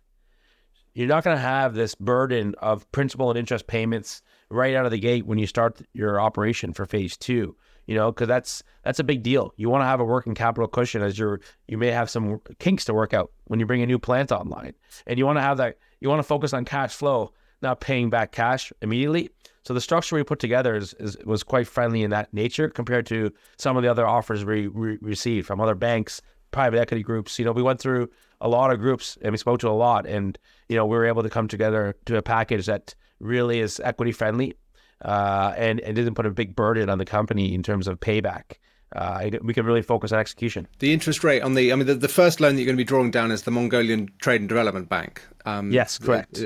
You're 0.94 1.08
not 1.08 1.24
going 1.24 1.36
to 1.36 1.42
have 1.42 1.74
this 1.74 1.94
burden 1.94 2.54
of 2.58 2.90
principal 2.90 3.28
and 3.28 3.38
interest 3.38 3.66
payments 3.66 4.22
right 4.48 4.74
out 4.74 4.86
of 4.86 4.92
the 4.92 4.98
gate 4.98 5.26
when 5.26 5.36
you 5.36 5.46
start 5.46 5.82
your 5.92 6.18
operation 6.18 6.72
for 6.72 6.86
phase 6.86 7.18
two. 7.18 7.54
You 7.86 7.94
know, 7.94 8.10
because 8.10 8.28
that's 8.28 8.62
that's 8.82 8.98
a 8.98 9.04
big 9.04 9.22
deal. 9.22 9.52
You 9.56 9.68
want 9.68 9.82
to 9.82 9.86
have 9.86 10.00
a 10.00 10.04
working 10.04 10.34
capital 10.34 10.68
cushion 10.68 11.02
as 11.02 11.18
you're 11.18 11.40
you 11.68 11.78
may 11.78 11.90
have 11.90 12.10
some 12.10 12.40
kinks 12.58 12.84
to 12.86 12.94
work 12.94 13.14
out 13.14 13.30
when 13.44 13.60
you 13.60 13.66
bring 13.66 13.82
a 13.82 13.86
new 13.86 13.98
plant 13.98 14.32
online, 14.32 14.74
and 15.06 15.18
you 15.18 15.26
want 15.26 15.38
to 15.38 15.42
have 15.42 15.56
that. 15.58 15.78
You 16.00 16.08
want 16.08 16.18
to 16.18 16.24
focus 16.24 16.52
on 16.52 16.64
cash 16.64 16.94
flow 16.94 17.32
not 17.62 17.80
paying 17.80 18.10
back 18.10 18.32
cash 18.32 18.72
immediately. 18.82 19.30
So 19.64 19.74
the 19.74 19.80
structure 19.80 20.14
we 20.14 20.22
put 20.22 20.38
together 20.38 20.76
is, 20.76 20.94
is 21.00 21.16
was 21.24 21.42
quite 21.42 21.66
friendly 21.66 22.02
in 22.02 22.10
that 22.10 22.32
nature 22.32 22.68
compared 22.68 23.06
to 23.06 23.32
some 23.58 23.76
of 23.76 23.82
the 23.82 23.90
other 23.90 24.06
offers 24.06 24.44
we, 24.44 24.68
we 24.68 24.96
received 25.00 25.46
from 25.46 25.60
other 25.60 25.74
banks, 25.74 26.22
private 26.52 26.78
equity 26.78 27.02
groups. 27.02 27.38
You 27.38 27.44
know, 27.44 27.52
we 27.52 27.62
went 27.62 27.80
through 27.80 28.08
a 28.40 28.48
lot 28.48 28.70
of 28.70 28.78
groups 28.78 29.18
and 29.22 29.32
we 29.32 29.38
spoke 29.38 29.58
to 29.60 29.68
a 29.68 29.70
lot, 29.70 30.06
and 30.06 30.38
you 30.68 30.76
know, 30.76 30.86
we 30.86 30.96
were 30.96 31.06
able 31.06 31.22
to 31.22 31.30
come 31.30 31.48
together 31.48 31.96
to 32.06 32.16
a 32.16 32.22
package 32.22 32.66
that 32.66 32.94
really 33.18 33.60
is 33.60 33.80
equity 33.80 34.12
friendly, 34.12 34.54
uh, 35.02 35.52
and 35.56 35.80
and 35.80 35.94
didn't 35.96 36.14
put 36.14 36.26
a 36.26 36.30
big 36.30 36.54
burden 36.54 36.88
on 36.88 36.98
the 36.98 37.04
company 37.04 37.54
in 37.54 37.62
terms 37.62 37.88
of 37.88 38.00
payback. 38.00 38.58
Uh, 38.94 39.30
we 39.42 39.52
can 39.52 39.66
really 39.66 39.82
focus 39.82 40.12
on 40.12 40.18
execution. 40.18 40.68
The 40.78 40.92
interest 40.92 41.24
rate 41.24 41.42
on 41.42 41.54
the, 41.54 41.72
I 41.72 41.76
mean, 41.76 41.86
the, 41.86 41.96
the 41.96 42.08
first 42.08 42.40
loan 42.40 42.54
that 42.54 42.60
you're 42.60 42.66
going 42.66 42.76
to 42.76 42.80
be 42.80 42.84
drawing 42.84 43.10
down 43.10 43.32
is 43.32 43.42
the 43.42 43.50
Mongolian 43.50 44.10
Trade 44.20 44.40
and 44.42 44.48
Development 44.48 44.88
Bank. 44.88 45.22
Um, 45.44 45.72
yes, 45.72 45.98
correct. 45.98 46.40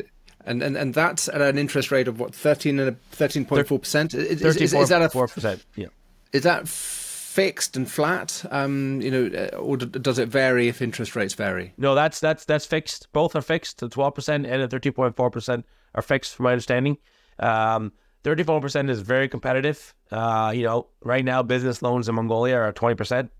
And 0.47 0.63
and 0.63 0.75
and 0.77 0.95
that's 0.95 1.29
at 1.29 1.43
an 1.43 1.59
interest 1.59 1.91
rate 1.91 2.09
of 2.09 2.19
what 2.19 2.35
thirteen 2.35 2.81
and 2.81 3.01
thirteen 3.13 3.45
point 3.45 3.69
four 3.69 3.79
percent. 3.79 4.15
Is, 4.15 4.43
is, 4.43 4.73
is 4.73 4.89
that 4.89 5.03
a 5.03 5.11
four 5.11 5.29
percent? 5.29 5.65
Yeah. 5.77 5.89
Is 6.33 6.45
that 6.45 6.67
fixed 6.67 7.77
and 7.77 7.89
flat? 7.89 8.43
Um, 8.51 9.03
you 9.03 9.11
know, 9.11 9.39
uh, 9.39 9.57
or 9.57 9.77
does 9.77 10.19
it 10.19 10.29
vary 10.29 10.69
if 10.69 10.81
interest 10.81 11.15
rates 11.15 11.35
vary? 11.35 11.75
No, 11.77 11.95
that's 11.95 12.21
that's 12.21 12.47
that's 12.47 12.65
fixed. 12.65 13.13
Both 13.13 13.37
are 13.37 13.43
fixed. 13.43 13.79
The 13.79 13.91
twelve 13.91 14.15
percent 14.15 14.47
and 14.47 14.63
the 14.63 14.69
thirteen 14.69 14.95
point 14.95 15.15
four 15.15 15.31
percent 15.31 15.67
are 15.95 16.03
fixed, 16.03 16.35
from 16.35 16.45
my 16.45 16.53
understanding. 16.53 16.97
Um, 17.39 17.93
34% 18.25 18.91
is 18.91 19.01
very 19.01 19.29
competitive. 19.29 19.95
Uh, 20.11 20.53
you 20.55 20.65
know, 20.65 20.89
right 21.03 21.25
now 21.25 21.43
business 21.43 21.83
loans 21.83 22.09
in 22.09 22.15
Mongolia 22.15 22.57
are 22.57 22.73
20%. 22.73 23.31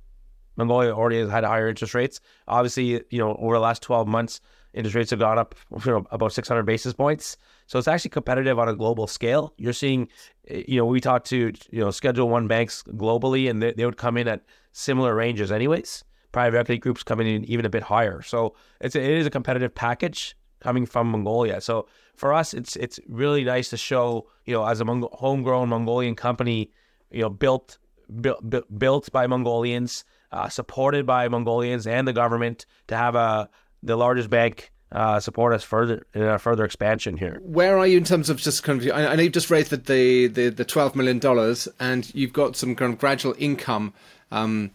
Mongolia 0.57 0.93
already 0.93 1.21
has 1.21 1.31
had 1.31 1.45
higher 1.45 1.69
interest 1.69 1.95
rates. 1.95 2.21
Obviously, 2.49 3.03
you 3.11 3.19
know, 3.19 3.37
over 3.37 3.55
the 3.55 3.61
last 3.61 3.83
12 3.83 4.09
months, 4.09 4.41
interest 4.75 4.95
rates 4.95 5.11
have 5.11 5.19
gone 5.19 5.39
up 5.39 5.55
you 5.85 5.93
know, 5.93 6.07
about 6.11 6.33
600 6.33 6.63
basis 6.65 6.93
points. 6.93 7.37
So 7.67 7.79
it's 7.79 7.89
actually 7.89 8.11
competitive 8.11 8.59
on 8.59 8.69
a 8.69 8.75
global 8.75 9.07
scale. 9.07 9.53
You're 9.57 9.73
seeing, 9.73 10.09
you 10.49 10.77
know, 10.79 10.87
we 10.87 11.01
talked 11.01 11.27
to, 11.29 11.53
you 11.71 11.81
know, 11.81 11.91
Schedule 11.91 12.29
One 12.29 12.49
banks 12.49 12.83
globally, 12.83 13.49
and 13.49 13.63
they, 13.63 13.73
they 13.73 13.85
would 13.85 13.97
come 13.97 14.17
in 14.17 14.29
at 14.29 14.43
similar 14.73 15.15
ranges, 15.15 15.53
anyways. 15.53 16.05
Private 16.33 16.59
equity 16.59 16.79
groups 16.79 17.03
coming 17.03 17.27
in 17.27 17.45
even 17.45 17.67
a 17.67 17.71
bit 17.71 17.83
higher. 17.83 18.23
So 18.23 18.55
it's 18.81 18.95
a, 18.95 19.03
it 19.03 19.19
is 19.19 19.27
a 19.27 19.31
competitive 19.31 19.75
package 19.75 20.37
coming 20.61 20.87
from 20.87 21.11
Mongolia. 21.11 21.61
So 21.61 21.87
for 22.21 22.35
us, 22.35 22.55
it's 22.55 22.77
it's 22.77 23.01
really 23.09 23.45
nice 23.45 23.71
to 23.71 23.79
show, 23.79 24.29
you 24.45 24.55
know, 24.55 24.65
as 24.67 24.81
a 24.81 24.85
Mong- 24.85 25.11
homegrown 25.13 25.71
Mongolian 25.71 26.15
company, 26.15 26.71
you 27.11 27.23
know, 27.23 27.31
built 27.31 27.79
built 28.21 28.45
built 28.79 29.11
by 29.11 29.27
Mongolians, 29.27 30.05
uh, 30.31 30.49
supported 30.49 31.07
by 31.07 31.29
Mongolians 31.29 31.87
and 31.87 32.07
the 32.07 32.13
government 32.13 32.67
to 32.89 32.97
have 32.97 33.15
a 33.15 33.49
the 33.83 33.97
largest 33.97 34.29
bank 34.29 34.71
uh, 34.93 35.19
support 35.19 35.55
us 35.55 35.65
further 35.65 36.07
in 36.13 36.23
our 36.23 36.39
further 36.39 36.65
expansion 36.65 37.17
here. 37.17 37.41
Where 37.43 37.79
are 37.79 37.87
you 37.87 37.97
in 37.97 38.05
terms 38.05 38.29
of 38.29 38.37
just 38.37 38.63
kind 38.63 38.83
of? 38.83 38.93
I 38.93 39.15
know 39.17 39.23
you've 39.23 39.33
just 39.33 39.51
raised 39.51 39.71
the 39.71 39.79
the, 39.79 40.27
the, 40.27 40.49
the 40.51 40.65
twelve 40.65 40.95
million 40.95 41.19
dollars, 41.19 41.69
and 41.81 42.13
you've 42.15 42.35
got 42.35 42.55
some 42.55 42.77
kind 42.77 42.93
of 42.93 42.99
gradual 42.99 43.35
income 43.39 43.95
um, 44.31 44.73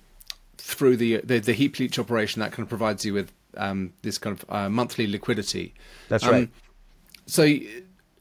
through 0.58 0.98
the, 0.98 1.22
the 1.24 1.40
the 1.40 1.54
heap 1.54 1.78
leach 1.78 2.00
operation 2.00 2.40
that 2.40 2.52
kind 2.52 2.64
of 2.64 2.70
provides 2.70 3.06
you 3.06 3.14
with 3.14 3.32
um, 3.58 3.94
this 4.02 4.18
kind 4.18 4.36
of 4.36 4.46
uh, 4.50 4.70
monthly 4.70 5.06
liquidity. 5.06 5.76
That's 6.10 6.26
right. 6.26 6.50
So 7.26 7.44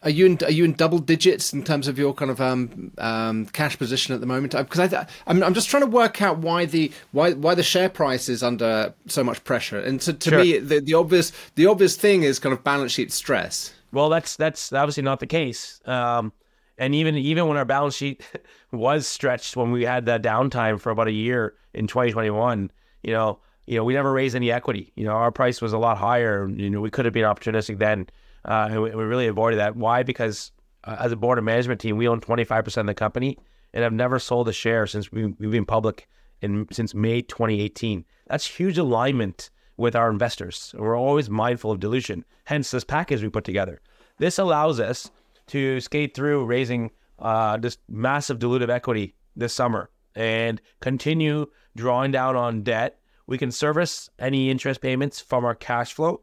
are 0.04 0.10
you 0.10 0.26
in 0.26 0.38
are 0.44 0.50
you 0.50 0.64
in 0.64 0.74
double 0.74 0.98
digits 0.98 1.52
in 1.52 1.64
terms 1.64 1.88
of 1.88 1.98
your 1.98 2.12
kind 2.12 2.30
of 2.30 2.40
um, 2.40 2.92
um, 2.98 3.46
cash 3.46 3.78
position 3.78 4.14
at 4.14 4.20
the 4.20 4.26
moment? 4.26 4.52
Because 4.52 4.92
I, 4.92 5.06
I'm 5.26 5.42
I'm 5.42 5.54
just 5.54 5.70
trying 5.70 5.82
to 5.82 5.88
work 5.88 6.20
out 6.20 6.38
why 6.38 6.66
the 6.66 6.92
why 7.12 7.32
why 7.32 7.54
the 7.54 7.62
share 7.62 7.88
price 7.88 8.28
is 8.28 8.42
under 8.42 8.94
so 9.06 9.24
much 9.24 9.42
pressure. 9.44 9.80
And 9.80 10.00
to, 10.02 10.12
to 10.12 10.30
sure. 10.30 10.38
me, 10.40 10.58
the, 10.58 10.80
the 10.80 10.94
obvious 10.94 11.32
the 11.54 11.66
obvious 11.66 11.96
thing 11.96 12.22
is 12.22 12.38
kind 12.38 12.52
of 12.52 12.62
balance 12.62 12.92
sheet 12.92 13.12
stress. 13.12 13.72
Well, 13.92 14.10
that's 14.10 14.36
that's 14.36 14.72
obviously 14.72 15.04
not 15.04 15.20
the 15.20 15.26
case. 15.26 15.80
Um, 15.86 16.32
and 16.76 16.94
even 16.94 17.14
even 17.16 17.48
when 17.48 17.56
our 17.56 17.64
balance 17.64 17.94
sheet 17.94 18.22
was 18.72 19.06
stretched 19.06 19.56
when 19.56 19.72
we 19.72 19.84
had 19.84 20.06
that 20.06 20.22
downtime 20.22 20.78
for 20.78 20.90
about 20.90 21.08
a 21.08 21.12
year 21.12 21.54
in 21.72 21.86
2021, 21.86 22.70
you 23.02 23.12
know, 23.12 23.38
you 23.66 23.76
know, 23.76 23.84
we 23.84 23.94
never 23.94 24.12
raised 24.12 24.36
any 24.36 24.52
equity. 24.52 24.92
You 24.96 25.04
know, 25.04 25.12
our 25.12 25.32
price 25.32 25.62
was 25.62 25.72
a 25.72 25.78
lot 25.78 25.96
higher. 25.96 26.46
You 26.48 26.68
know, 26.68 26.82
we 26.82 26.90
could 26.90 27.06
have 27.06 27.14
been 27.14 27.24
opportunistic 27.24 27.78
then. 27.78 28.08
Uh, 28.44 28.68
and 28.70 28.82
we, 28.82 28.90
we, 28.94 29.04
really 29.04 29.26
avoided 29.26 29.58
that. 29.58 29.76
Why? 29.76 30.02
Because 30.02 30.52
uh, 30.84 30.96
as 30.98 31.12
a 31.12 31.16
board 31.16 31.38
and 31.38 31.44
management 31.46 31.80
team, 31.80 31.96
we 31.96 32.08
own 32.08 32.20
25% 32.20 32.76
of 32.76 32.86
the 32.86 32.94
company 32.94 33.38
and 33.72 33.82
have 33.82 33.92
never 33.92 34.18
sold 34.18 34.48
a 34.48 34.52
share 34.52 34.86
since 34.86 35.10
we, 35.10 35.26
we've 35.26 35.50
been 35.50 35.64
public 35.64 36.08
in 36.42 36.66
since 36.70 36.94
May 36.94 37.22
2018. 37.22 38.04
That's 38.26 38.46
huge 38.46 38.78
alignment 38.78 39.50
with 39.76 39.96
our 39.96 40.10
investors. 40.10 40.74
We're 40.78 40.96
always 40.96 41.30
mindful 41.30 41.72
of 41.72 41.80
dilution. 41.80 42.24
Hence, 42.44 42.70
this 42.70 42.84
package 42.84 43.22
we 43.22 43.28
put 43.28 43.44
together. 43.44 43.80
This 44.18 44.38
allows 44.38 44.78
us 44.78 45.10
to 45.48 45.80
skate 45.80 46.14
through 46.14 46.44
raising 46.44 46.90
uh, 47.18 47.56
this 47.56 47.78
massive 47.88 48.38
dilutive 48.38 48.68
equity 48.68 49.14
this 49.36 49.54
summer 49.54 49.90
and 50.14 50.60
continue 50.80 51.46
drawing 51.76 52.12
down 52.12 52.36
on 52.36 52.62
debt. 52.62 52.98
We 53.26 53.38
can 53.38 53.50
service 53.50 54.10
any 54.18 54.50
interest 54.50 54.80
payments 54.80 55.20
from 55.20 55.44
our 55.44 55.54
cash 55.54 55.94
flow, 55.94 56.20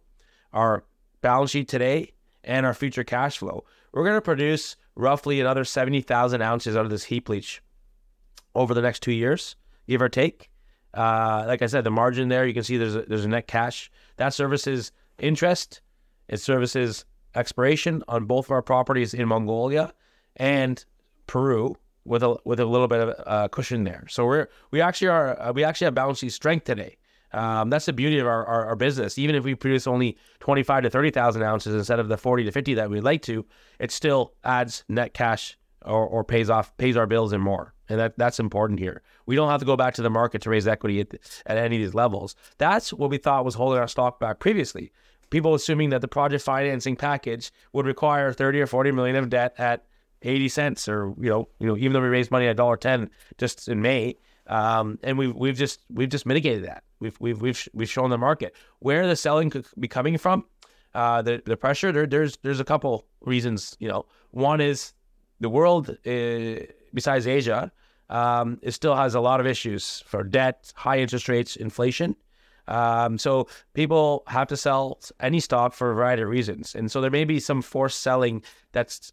our 0.53 0.85
balance 1.21 1.51
sheet 1.51 1.67
today 1.67 2.13
and 2.43 2.65
our 2.65 2.73
future 2.73 3.03
cash 3.03 3.37
flow, 3.37 3.63
we're 3.91 4.03
going 4.03 4.15
to 4.15 4.21
produce 4.21 4.75
roughly 4.95 5.39
another 5.39 5.63
70,000 5.63 6.41
ounces 6.41 6.75
out 6.75 6.85
of 6.85 6.91
this 6.91 7.05
heap 7.05 7.29
leach 7.29 7.61
over 8.55 8.73
the 8.73 8.81
next 8.81 9.01
two 9.01 9.11
years, 9.11 9.55
give 9.87 10.01
or 10.01 10.09
take. 10.09 10.49
Uh, 10.93 11.45
like 11.47 11.61
I 11.61 11.67
said, 11.67 11.83
the 11.83 11.91
margin 11.91 12.27
there, 12.27 12.45
you 12.45 12.53
can 12.53 12.63
see 12.63 12.77
there's 12.77 12.95
a, 12.95 13.03
there's 13.03 13.25
a 13.25 13.29
net 13.29 13.47
cash. 13.47 13.89
That 14.17 14.33
services 14.33 14.91
interest, 15.19 15.81
it 16.27 16.41
services 16.41 17.05
exploration 17.35 18.03
on 18.07 18.25
both 18.25 18.47
of 18.47 18.51
our 18.51 18.61
properties 18.61 19.13
in 19.13 19.27
Mongolia 19.27 19.93
and 20.35 20.83
Peru 21.27 21.75
with 22.03 22.23
a 22.23 22.35
with 22.43 22.59
a 22.59 22.65
little 22.65 22.87
bit 22.87 22.99
of 22.99 23.09
a 23.25 23.49
cushion 23.49 23.83
there. 23.83 24.05
So 24.09 24.25
we're 24.25 24.47
we 24.71 24.81
actually 24.81 25.07
are 25.07 25.39
uh, 25.39 25.53
we 25.53 25.63
actually 25.63 25.85
have 25.85 25.95
balance 25.95 26.19
sheet 26.19 26.33
strength 26.33 26.65
today. 26.65 26.97
Um, 27.33 27.69
that's 27.69 27.85
the 27.85 27.93
beauty 27.93 28.19
of 28.19 28.27
our, 28.27 28.45
our, 28.45 28.65
our, 28.67 28.75
business. 28.75 29.17
Even 29.17 29.35
if 29.35 29.43
we 29.43 29.55
produce 29.55 29.88
only 29.88 30.17
25 30.39 30.83
to 30.83 30.89
30,000 30.89 31.41
ounces 31.43 31.73
instead 31.73 32.00
of 32.00 32.09
the 32.09 32.17
40 32.17 32.43
to 32.43 32.51
50 32.51 32.73
that 32.73 32.89
we'd 32.89 33.03
like 33.03 33.21
to, 33.23 33.45
it 33.79 33.91
still 33.91 34.33
adds 34.43 34.83
net 34.89 35.13
cash 35.13 35.57
or, 35.85 36.05
or 36.05 36.23
pays 36.23 36.50
off, 36.50 36.75
pays 36.77 36.97
our 36.97 37.07
bills 37.07 37.31
and 37.31 37.41
more. 37.41 37.73
And 37.88 38.00
that, 38.00 38.17
that's 38.17 38.39
important 38.39 38.79
here. 38.79 39.01
We 39.25 39.35
don't 39.35 39.50
have 39.50 39.59
to 39.59 39.65
go 39.65 39.75
back 39.75 39.93
to 39.95 40.01
the 40.01 40.09
market 40.09 40.41
to 40.43 40.50
raise 40.50 40.67
equity 40.67 41.01
at, 41.01 41.13
at 41.45 41.57
any 41.57 41.77
of 41.77 41.81
these 41.81 41.93
levels. 41.93 42.35
That's 42.57 42.93
what 42.93 43.09
we 43.09 43.17
thought 43.17 43.45
was 43.45 43.55
holding 43.55 43.79
our 43.79 43.88
stock 43.88 44.19
back 44.19 44.39
previously. 44.39 44.91
People 45.29 45.53
assuming 45.53 45.89
that 45.91 46.01
the 46.01 46.07
project 46.07 46.43
financing 46.43 46.97
package 46.97 47.51
would 47.71 47.85
require 47.85 48.33
30 48.33 48.61
or 48.61 48.67
40 48.67 48.91
million 48.91 49.15
of 49.15 49.29
debt 49.29 49.53
at 49.57 49.85
80 50.21 50.50
cents 50.50 50.89
or, 50.89 51.13
you 51.19 51.29
know, 51.29 51.47
you 51.59 51.67
know, 51.67 51.77
even 51.77 51.93
though 51.93 52.01
we 52.01 52.07
raised 52.07 52.31
money 52.31 52.47
at 52.47 52.57
$1.10 52.57 53.09
just 53.38 53.67
in 53.67 53.81
May, 53.81 54.17
um, 54.48 55.00
and 55.03 55.17
we've 55.17 55.36
we've 55.36 55.57
just 55.57 55.79
we've 55.89 56.10
just 56.10 56.25
mitigated 56.25 56.65
that. 56.65 56.83
We've 57.00 57.17
we've 57.19 57.41
we've 57.41 57.67
we've 57.74 57.89
shown 57.89 58.10
the 58.10 58.17
market 58.17 58.55
where 58.79 59.07
the 59.07 59.15
selling 59.15 59.50
could 59.50 59.65
be 59.79 59.88
coming 59.88 60.17
from. 60.17 60.45
Uh, 60.93 61.21
the 61.21 61.41
the 61.45 61.55
pressure 61.55 61.91
there, 61.91 62.05
there's 62.05 62.38
there's 62.38 62.60
a 62.60 62.65
couple 62.65 63.07
reasons. 63.21 63.77
You 63.79 63.88
know, 63.88 64.05
one 64.31 64.62
is 64.62 64.93
the 65.39 65.50
world 65.50 65.89
uh, 66.05 66.65
besides 66.93 67.27
Asia 67.27 67.71
um, 68.12 68.60
it 68.62 68.71
still 68.71 68.95
has 68.95 69.15
a 69.15 69.21
lot 69.21 69.39
of 69.39 69.48
issues 69.48 70.03
for 70.05 70.24
debt, 70.24 70.71
high 70.75 71.00
interest 71.00 71.29
rates, 71.29 71.55
inflation. 71.55 72.15
Um, 72.67 73.17
so 73.17 73.48
people 73.74 74.24
have 74.27 74.48
to 74.50 74.57
sell 74.57 75.00
any 75.19 75.39
stock 75.39 75.74
for 75.74 75.91
a 75.91 75.95
variety 75.95 76.21
of 76.21 76.29
reasons, 76.29 76.75
and 76.75 76.91
so 76.91 77.01
there 77.01 77.10
may 77.10 77.24
be 77.24 77.39
some 77.39 77.62
forced 77.62 78.01
selling 78.01 78.43
that's 78.71 79.12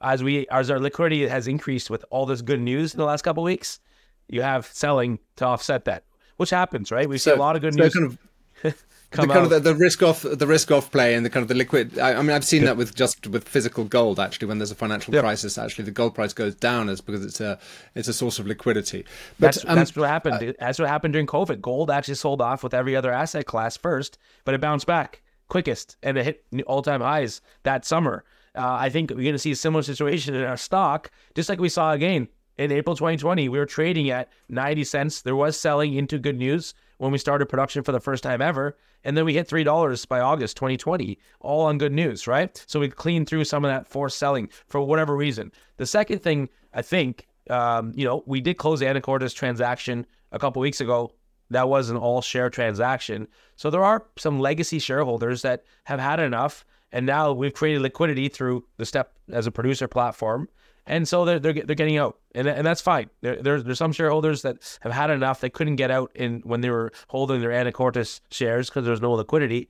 as 0.00 0.22
we 0.22 0.46
as 0.50 0.70
our 0.70 0.78
liquidity 0.78 1.26
has 1.26 1.48
increased 1.48 1.90
with 1.90 2.04
all 2.10 2.24
this 2.24 2.40
good 2.40 2.60
news 2.60 2.94
in 2.94 2.98
the 2.98 3.04
last 3.04 3.22
couple 3.22 3.42
weeks 3.42 3.80
you 4.28 4.42
have 4.42 4.66
selling 4.66 5.18
to 5.36 5.46
offset 5.46 5.84
that, 5.86 6.04
which 6.36 6.50
happens, 6.50 6.90
right? 6.90 7.08
We 7.08 7.18
so, 7.18 7.32
see 7.32 7.36
a 7.36 7.40
lot 7.40 7.56
of 7.56 7.62
good 7.62 7.74
so 7.74 7.80
news. 7.80 7.94
Kind 7.94 8.06
of, 8.06 8.18
the 9.10 9.26
kind 9.26 9.44
of 9.44 9.50
the, 9.50 9.60
the, 9.60 9.74
risk 9.74 10.02
off 10.02 10.22
the 10.22 10.46
risk 10.46 10.70
off 10.70 10.90
play 10.90 11.14
and 11.14 11.24
the 11.24 11.30
kind 11.30 11.42
of 11.42 11.48
the 11.48 11.54
liquid. 11.54 11.98
I, 11.98 12.14
I 12.14 12.22
mean, 12.22 12.32
I've 12.32 12.44
seen 12.44 12.64
that 12.64 12.76
with 12.76 12.94
just 12.94 13.26
with 13.26 13.48
physical 13.48 13.84
gold. 13.84 14.20
Actually, 14.20 14.48
when 14.48 14.58
there's 14.58 14.70
a 14.70 14.74
financial 14.74 15.14
yep. 15.14 15.22
crisis, 15.22 15.56
actually 15.56 15.84
the 15.84 15.90
gold 15.90 16.14
price 16.14 16.32
goes 16.32 16.54
down 16.54 16.88
is 16.88 17.00
because 17.00 17.24
it's 17.24 17.40
a 17.40 17.58
it's 17.94 18.08
a 18.08 18.12
source 18.12 18.38
of 18.38 18.46
liquidity. 18.46 19.04
But 19.38 19.54
that's, 19.54 19.64
um, 19.64 19.76
that's 19.76 19.96
what 19.96 20.08
happened. 20.08 20.50
Uh, 20.50 20.52
that's 20.58 20.78
what 20.78 20.88
happened 20.88 21.14
during 21.14 21.26
COVID. 21.26 21.60
Gold 21.60 21.90
actually 21.90 22.16
sold 22.16 22.40
off 22.40 22.62
with 22.62 22.74
every 22.74 22.94
other 22.94 23.12
asset 23.12 23.46
class 23.46 23.76
first, 23.76 24.18
but 24.44 24.54
it 24.54 24.60
bounced 24.60 24.86
back 24.86 25.22
quickest 25.48 25.96
and 26.02 26.18
it 26.18 26.24
hit 26.24 26.64
all 26.66 26.82
time 26.82 27.00
highs 27.00 27.40
that 27.62 27.84
summer. 27.84 28.24
Uh, 28.54 28.76
I 28.80 28.90
think 28.90 29.10
we're 29.10 29.22
going 29.22 29.32
to 29.32 29.38
see 29.38 29.52
a 29.52 29.56
similar 29.56 29.82
situation 29.82 30.34
in 30.34 30.44
our 30.44 30.56
stock, 30.56 31.10
just 31.34 31.48
like 31.48 31.60
we 31.60 31.68
saw 31.68 31.92
again 31.92 32.28
in 32.58 32.72
April 32.72 32.96
2020, 32.96 33.48
we 33.48 33.58
were 33.58 33.66
trading 33.66 34.10
at 34.10 34.30
90 34.48 34.84
cents. 34.84 35.22
There 35.22 35.36
was 35.36 35.58
selling 35.58 35.94
into 35.94 36.18
good 36.18 36.36
news 36.36 36.74
when 36.98 37.12
we 37.12 37.18
started 37.18 37.46
production 37.46 37.84
for 37.84 37.92
the 37.92 38.00
first 38.00 38.24
time 38.24 38.42
ever. 38.42 38.76
And 39.04 39.16
then 39.16 39.24
we 39.24 39.34
hit 39.34 39.48
$3 39.48 40.08
by 40.08 40.20
August 40.20 40.56
2020, 40.56 41.18
all 41.40 41.66
on 41.66 41.78
good 41.78 41.92
news, 41.92 42.26
right? 42.26 42.62
So 42.66 42.80
we 42.80 42.88
cleaned 42.88 43.28
through 43.28 43.44
some 43.44 43.64
of 43.64 43.70
that 43.70 43.86
forced 43.86 44.18
selling 44.18 44.50
for 44.66 44.80
whatever 44.80 45.16
reason. 45.16 45.52
The 45.76 45.86
second 45.86 46.18
thing, 46.18 46.48
I 46.74 46.82
think, 46.82 47.28
um, 47.48 47.92
you 47.94 48.04
know, 48.04 48.24
we 48.26 48.40
did 48.40 48.58
close 48.58 48.80
the 48.80 48.86
Anacortes 48.86 49.34
transaction 49.34 50.04
a 50.32 50.38
couple 50.38 50.60
weeks 50.60 50.80
ago. 50.80 51.12
That 51.50 51.68
was 51.68 51.90
an 51.90 51.96
all 51.96 52.20
share 52.20 52.50
transaction. 52.50 53.28
So 53.54 53.70
there 53.70 53.84
are 53.84 54.06
some 54.18 54.40
legacy 54.40 54.80
shareholders 54.80 55.42
that 55.42 55.62
have 55.84 56.00
had 56.00 56.18
enough. 56.18 56.64
And 56.90 57.06
now 57.06 57.32
we've 57.32 57.54
created 57.54 57.82
liquidity 57.82 58.28
through 58.28 58.64
the 58.78 58.84
Steppe 58.84 59.12
as 59.30 59.46
a 59.46 59.52
producer 59.52 59.86
platform 59.86 60.48
and 60.88 61.06
so 61.06 61.24
they're 61.24 61.38
they're, 61.38 61.52
they're 61.52 61.76
getting 61.76 61.98
out, 61.98 62.18
and 62.34 62.48
and 62.48 62.66
that's 62.66 62.80
fine. 62.80 63.10
There, 63.20 63.40
there's 63.40 63.62
there's 63.62 63.78
some 63.78 63.92
shareholders 63.92 64.42
that 64.42 64.78
have 64.80 64.92
had 64.92 65.10
enough; 65.10 65.40
they 65.40 65.50
couldn't 65.50 65.76
get 65.76 65.90
out 65.90 66.10
in 66.14 66.40
when 66.40 66.62
they 66.62 66.70
were 66.70 66.90
holding 67.08 67.40
their 67.40 67.50
Anacortes 67.50 68.20
shares 68.30 68.68
because 68.68 68.84
there's 68.84 69.02
no 69.02 69.12
liquidity. 69.12 69.68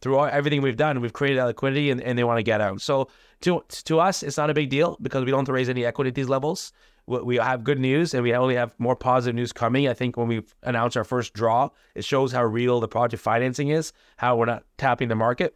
Through 0.00 0.18
all, 0.18 0.26
everything 0.26 0.60
we've 0.60 0.76
done, 0.76 1.00
we've 1.00 1.14
created 1.14 1.38
that 1.38 1.46
liquidity, 1.46 1.90
and, 1.90 2.02
and 2.02 2.18
they 2.18 2.24
want 2.24 2.38
to 2.38 2.42
get 2.42 2.60
out. 2.60 2.82
So 2.82 3.08
to 3.42 3.62
to 3.84 4.00
us, 4.00 4.22
it's 4.22 4.36
not 4.36 4.50
a 4.50 4.54
big 4.54 4.68
deal 4.68 4.98
because 5.00 5.24
we 5.24 5.30
don't 5.30 5.40
have 5.40 5.46
to 5.46 5.52
raise 5.52 5.68
any 5.68 5.86
equity 5.86 6.08
at 6.08 6.14
these 6.14 6.28
levels. 6.28 6.72
We 7.06 7.36
have 7.36 7.64
good 7.64 7.78
news, 7.78 8.12
and 8.12 8.22
we 8.22 8.34
only 8.34 8.56
have 8.56 8.74
more 8.78 8.96
positive 8.96 9.34
news 9.34 9.52
coming. 9.52 9.88
I 9.88 9.94
think 9.94 10.16
when 10.16 10.26
we 10.26 10.42
announce 10.62 10.96
our 10.96 11.04
first 11.04 11.32
draw, 11.34 11.68
it 11.94 12.04
shows 12.04 12.32
how 12.32 12.44
real 12.44 12.80
the 12.80 12.88
project 12.88 13.22
financing 13.22 13.68
is, 13.68 13.92
how 14.16 14.36
we're 14.36 14.46
not 14.46 14.64
tapping 14.78 15.08
the 15.08 15.14
market. 15.14 15.54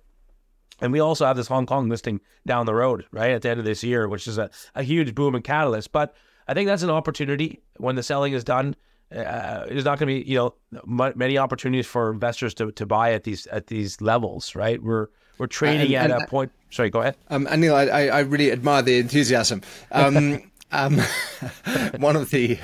And 0.80 0.92
we 0.92 1.00
also 1.00 1.26
have 1.26 1.36
this 1.36 1.48
Hong 1.48 1.66
Kong 1.66 1.88
listing 1.88 2.20
down 2.46 2.66
the 2.66 2.74
road, 2.74 3.04
right, 3.10 3.32
at 3.32 3.42
the 3.42 3.50
end 3.50 3.58
of 3.58 3.66
this 3.66 3.82
year, 3.82 4.08
which 4.08 4.28
is 4.28 4.38
a, 4.38 4.50
a 4.74 4.82
huge 4.82 5.14
boom 5.14 5.34
and 5.34 5.42
catalyst. 5.42 5.92
But 5.92 6.14
I 6.46 6.54
think 6.54 6.68
that's 6.68 6.82
an 6.82 6.90
opportunity 6.90 7.60
when 7.76 7.96
the 7.96 8.02
selling 8.02 8.32
is 8.32 8.44
done. 8.44 8.76
Uh, 9.10 9.64
there's 9.66 9.84
not 9.84 9.98
going 9.98 10.08
to 10.08 10.24
be, 10.24 10.30
you 10.30 10.36
know, 10.36 10.54
m- 10.86 11.12
many 11.16 11.38
opportunities 11.38 11.86
for 11.86 12.12
investors 12.12 12.54
to, 12.54 12.70
to 12.72 12.84
buy 12.86 13.12
at 13.12 13.24
these 13.24 13.46
at 13.46 13.68
these 13.68 14.00
levels, 14.02 14.54
right? 14.54 14.82
We're 14.82 15.08
we're 15.38 15.46
trading 15.46 15.94
and, 15.94 16.12
at 16.12 16.18
and, 16.18 16.24
a 16.24 16.26
point. 16.26 16.52
Sorry, 16.70 16.90
go 16.90 17.00
ahead. 17.00 17.16
Um, 17.28 17.46
Aneel, 17.46 17.74
I, 17.74 18.08
I 18.08 18.20
really 18.20 18.52
admire 18.52 18.82
the 18.82 18.98
enthusiasm. 18.98 19.62
Um, 19.92 20.50
Um, 20.70 20.98
one 21.98 22.14
of 22.14 22.30
the 22.30 22.56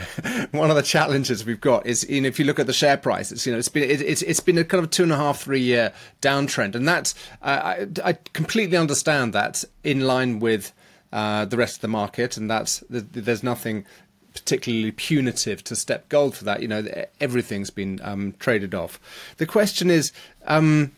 one 0.51 0.71
of 0.71 0.77
the 0.77 0.83
challenges 0.83 1.45
we've 1.45 1.61
got 1.61 1.87
is 1.87 2.09
you 2.09 2.21
know 2.21 2.29
if 2.29 2.39
you 2.39 2.45
look 2.45 2.59
at 2.59 2.67
the 2.67 2.73
share 2.73 2.99
price, 2.99 3.33
it's 3.33 3.47
you 3.47 3.53
know 3.53 3.59
it's 3.59 3.69
been 3.69 3.89
it, 3.89 4.03
it's 4.03 4.23
it's 4.23 4.41
been 4.41 4.59
a 4.59 4.65
kind 4.65 4.85
of 4.85 4.91
two 4.91 5.05
and 5.05 5.13
a 5.13 5.17
half 5.17 5.41
three 5.41 5.61
year 5.61 5.93
downtrend, 6.21 6.75
and 6.75 6.87
that's 6.87 7.15
uh, 7.43 7.47
I 7.47 7.87
I 8.05 8.13
completely 8.35 8.77
understand 8.77 9.33
that 9.33 9.65
in 9.83 10.01
line 10.01 10.39
with 10.39 10.73
uh, 11.13 11.47
the 11.47 11.57
rest 11.57 11.77
of 11.77 11.81
the 11.81 11.89
market, 11.89 12.37
and 12.37 12.51
that's 12.51 12.85
there's 12.91 13.43
nothing 13.43 13.87
particularly 14.35 14.91
punitive 14.91 15.65
to 15.65 15.77
Steppe 15.77 16.09
Gold 16.11 16.37
for 16.37 16.45
that. 16.45 16.61
You 16.61 16.69
know 16.69 16.85
everything's 17.21 17.71
been 17.71 18.01
um, 18.03 18.35
traded 18.39 18.75
off. 18.75 19.01
The 19.39 19.47
question 19.47 19.91
is. 19.91 20.13
Um, 20.47 20.93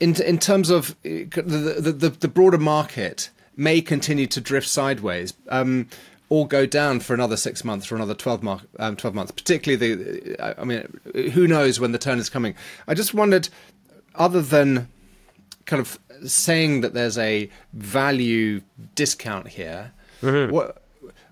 in, 0.00 0.20
in 0.20 0.38
terms 0.38 0.68
of 0.68 0.90
uh, 1.04 1.30
the, 1.30 1.94
the, 1.96 2.08
the 2.08 2.26
broader 2.26 2.58
market 2.58 3.30
may 3.56 3.80
continue 3.80 4.26
to 4.26 4.40
drift 4.40 4.66
sideways. 4.68 5.32
Um, 5.48 5.88
or 6.32 6.48
go 6.48 6.64
down 6.64 6.98
for 6.98 7.12
another 7.12 7.36
six 7.36 7.62
months, 7.62 7.84
for 7.84 7.94
another 7.94 8.14
12, 8.14 8.42
mark, 8.42 8.62
um, 8.78 8.96
12 8.96 9.14
months, 9.14 9.32
particularly 9.32 9.94
the, 9.94 10.58
I 10.58 10.64
mean, 10.64 10.88
who 11.34 11.46
knows 11.46 11.78
when 11.78 11.92
the 11.92 11.98
turn 11.98 12.18
is 12.18 12.30
coming. 12.30 12.54
I 12.88 12.94
just 12.94 13.12
wondered, 13.12 13.50
other 14.14 14.40
than 14.40 14.88
kind 15.66 15.78
of 15.78 15.98
saying 16.26 16.80
that 16.80 16.94
there's 16.94 17.18
a 17.18 17.50
value 17.74 18.62
discount 18.94 19.48
here. 19.48 19.92
Mm-hmm. 20.22 20.54
What 20.54 20.78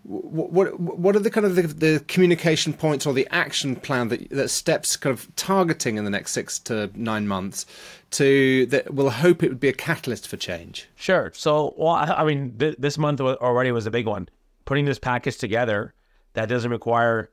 what 0.02 0.78
what 0.78 1.16
are 1.16 1.20
the 1.20 1.30
kind 1.30 1.46
of 1.46 1.54
the, 1.54 1.62
the, 1.62 2.04
communication 2.08 2.74
points 2.74 3.06
or 3.06 3.14
the 3.14 3.28
action 3.30 3.76
plan 3.76 4.08
that 4.08 4.28
that 4.30 4.48
Steppe's 4.48 4.96
kind 4.96 5.12
of 5.12 5.34
targeting 5.36 5.96
in 5.96 6.04
the 6.04 6.10
next 6.10 6.32
six 6.32 6.58
to 6.58 6.90
nine 6.94 7.26
months 7.26 7.64
to 8.12 8.66
that 8.66 8.92
will 8.94 9.10
hope 9.10 9.42
it 9.42 9.48
would 9.48 9.60
be 9.60 9.68
a 9.68 9.74
catalyst 9.74 10.26
for 10.26 10.36
change 10.38 10.88
sure 10.96 11.30
so 11.34 11.74
well 11.76 11.94
i 11.94 12.24
mean 12.24 12.56
th- 12.58 12.76
this 12.78 12.96
month 12.98 13.20
already 13.20 13.70
was 13.70 13.86
a 13.86 13.90
big 13.90 14.06
one 14.06 14.26
putting 14.70 14.84
this 14.84 15.00
package 15.00 15.36
together 15.36 15.92
that 16.34 16.48
doesn't 16.48 16.70
require 16.70 17.28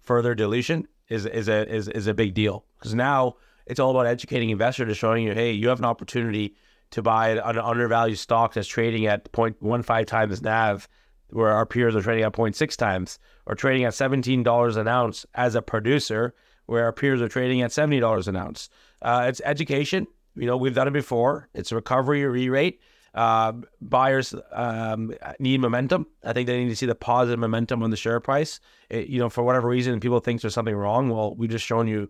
further 0.00 0.34
dilution 0.34 0.88
is 1.08 1.26
is 1.26 1.46
a 1.46 1.72
is, 1.72 1.86
is 1.86 2.08
a 2.08 2.12
big 2.12 2.34
deal 2.34 2.64
because 2.76 2.92
now 2.92 3.36
it's 3.66 3.78
all 3.78 3.92
about 3.92 4.04
educating 4.04 4.50
investors 4.50 4.88
to 4.88 4.94
showing 4.96 5.24
you 5.24 5.32
hey 5.32 5.52
you 5.52 5.68
have 5.68 5.78
an 5.78 5.84
opportunity 5.84 6.56
to 6.90 7.00
buy 7.00 7.28
an 7.28 7.56
undervalued 7.56 8.18
stock 8.18 8.54
that's 8.54 8.66
trading 8.66 9.06
at 9.06 9.30
0.15 9.30 10.06
times 10.06 10.42
nav 10.42 10.88
where 11.30 11.52
our 11.52 11.64
peers 11.64 11.94
are 11.94 12.02
trading 12.02 12.24
at 12.24 12.32
0.6 12.32 12.76
times, 12.76 13.18
or 13.46 13.54
trading 13.54 13.84
at 13.84 13.94
$17 13.94 14.76
an 14.76 14.88
ounce 14.88 15.24
as 15.34 15.54
a 15.54 15.62
producer, 15.62 16.34
where 16.66 16.84
our 16.84 16.92
peers 16.92 17.22
are 17.22 17.28
trading 17.28 17.62
at 17.62 17.70
$70 17.70 18.28
an 18.28 18.36
ounce. 18.36 18.68
Uh, 19.00 19.26
it's 19.28 19.40
education. 19.44 20.06
You 20.36 20.46
know, 20.46 20.56
we've 20.56 20.74
done 20.74 20.88
it 20.88 20.92
before. 20.92 21.48
It's 21.54 21.72
a 21.72 21.76
recovery 21.76 22.24
re-rate. 22.26 22.80
Uh, 23.14 23.52
buyers 23.80 24.34
um, 24.52 25.12
need 25.38 25.60
momentum. 25.60 26.06
I 26.24 26.32
think 26.32 26.46
they 26.46 26.62
need 26.62 26.70
to 26.70 26.76
see 26.76 26.86
the 26.86 26.94
positive 26.94 27.38
momentum 27.38 27.82
on 27.82 27.90
the 27.90 27.96
share 27.96 28.20
price. 28.20 28.58
It, 28.88 29.08
you 29.08 29.18
know, 29.18 29.28
for 29.28 29.42
whatever 29.42 29.68
reason, 29.68 30.00
people 30.00 30.20
think 30.20 30.40
there's 30.40 30.54
something 30.54 30.74
wrong. 30.74 31.10
Well, 31.10 31.34
we've 31.34 31.50
just 31.50 31.64
shown 31.64 31.88
you 31.88 32.08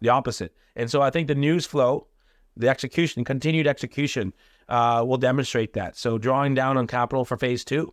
the 0.00 0.08
opposite. 0.08 0.54
And 0.76 0.90
so 0.90 1.02
I 1.02 1.10
think 1.10 1.28
the 1.28 1.34
news 1.34 1.66
flow, 1.66 2.06
the 2.56 2.68
execution, 2.68 3.24
continued 3.24 3.66
execution, 3.66 4.32
uh, 4.68 5.04
will 5.06 5.18
demonstrate 5.18 5.72
that. 5.72 5.96
So 5.96 6.16
drawing 6.16 6.54
down 6.54 6.76
on 6.76 6.86
capital 6.86 7.24
for 7.24 7.36
phase 7.36 7.64
two, 7.64 7.92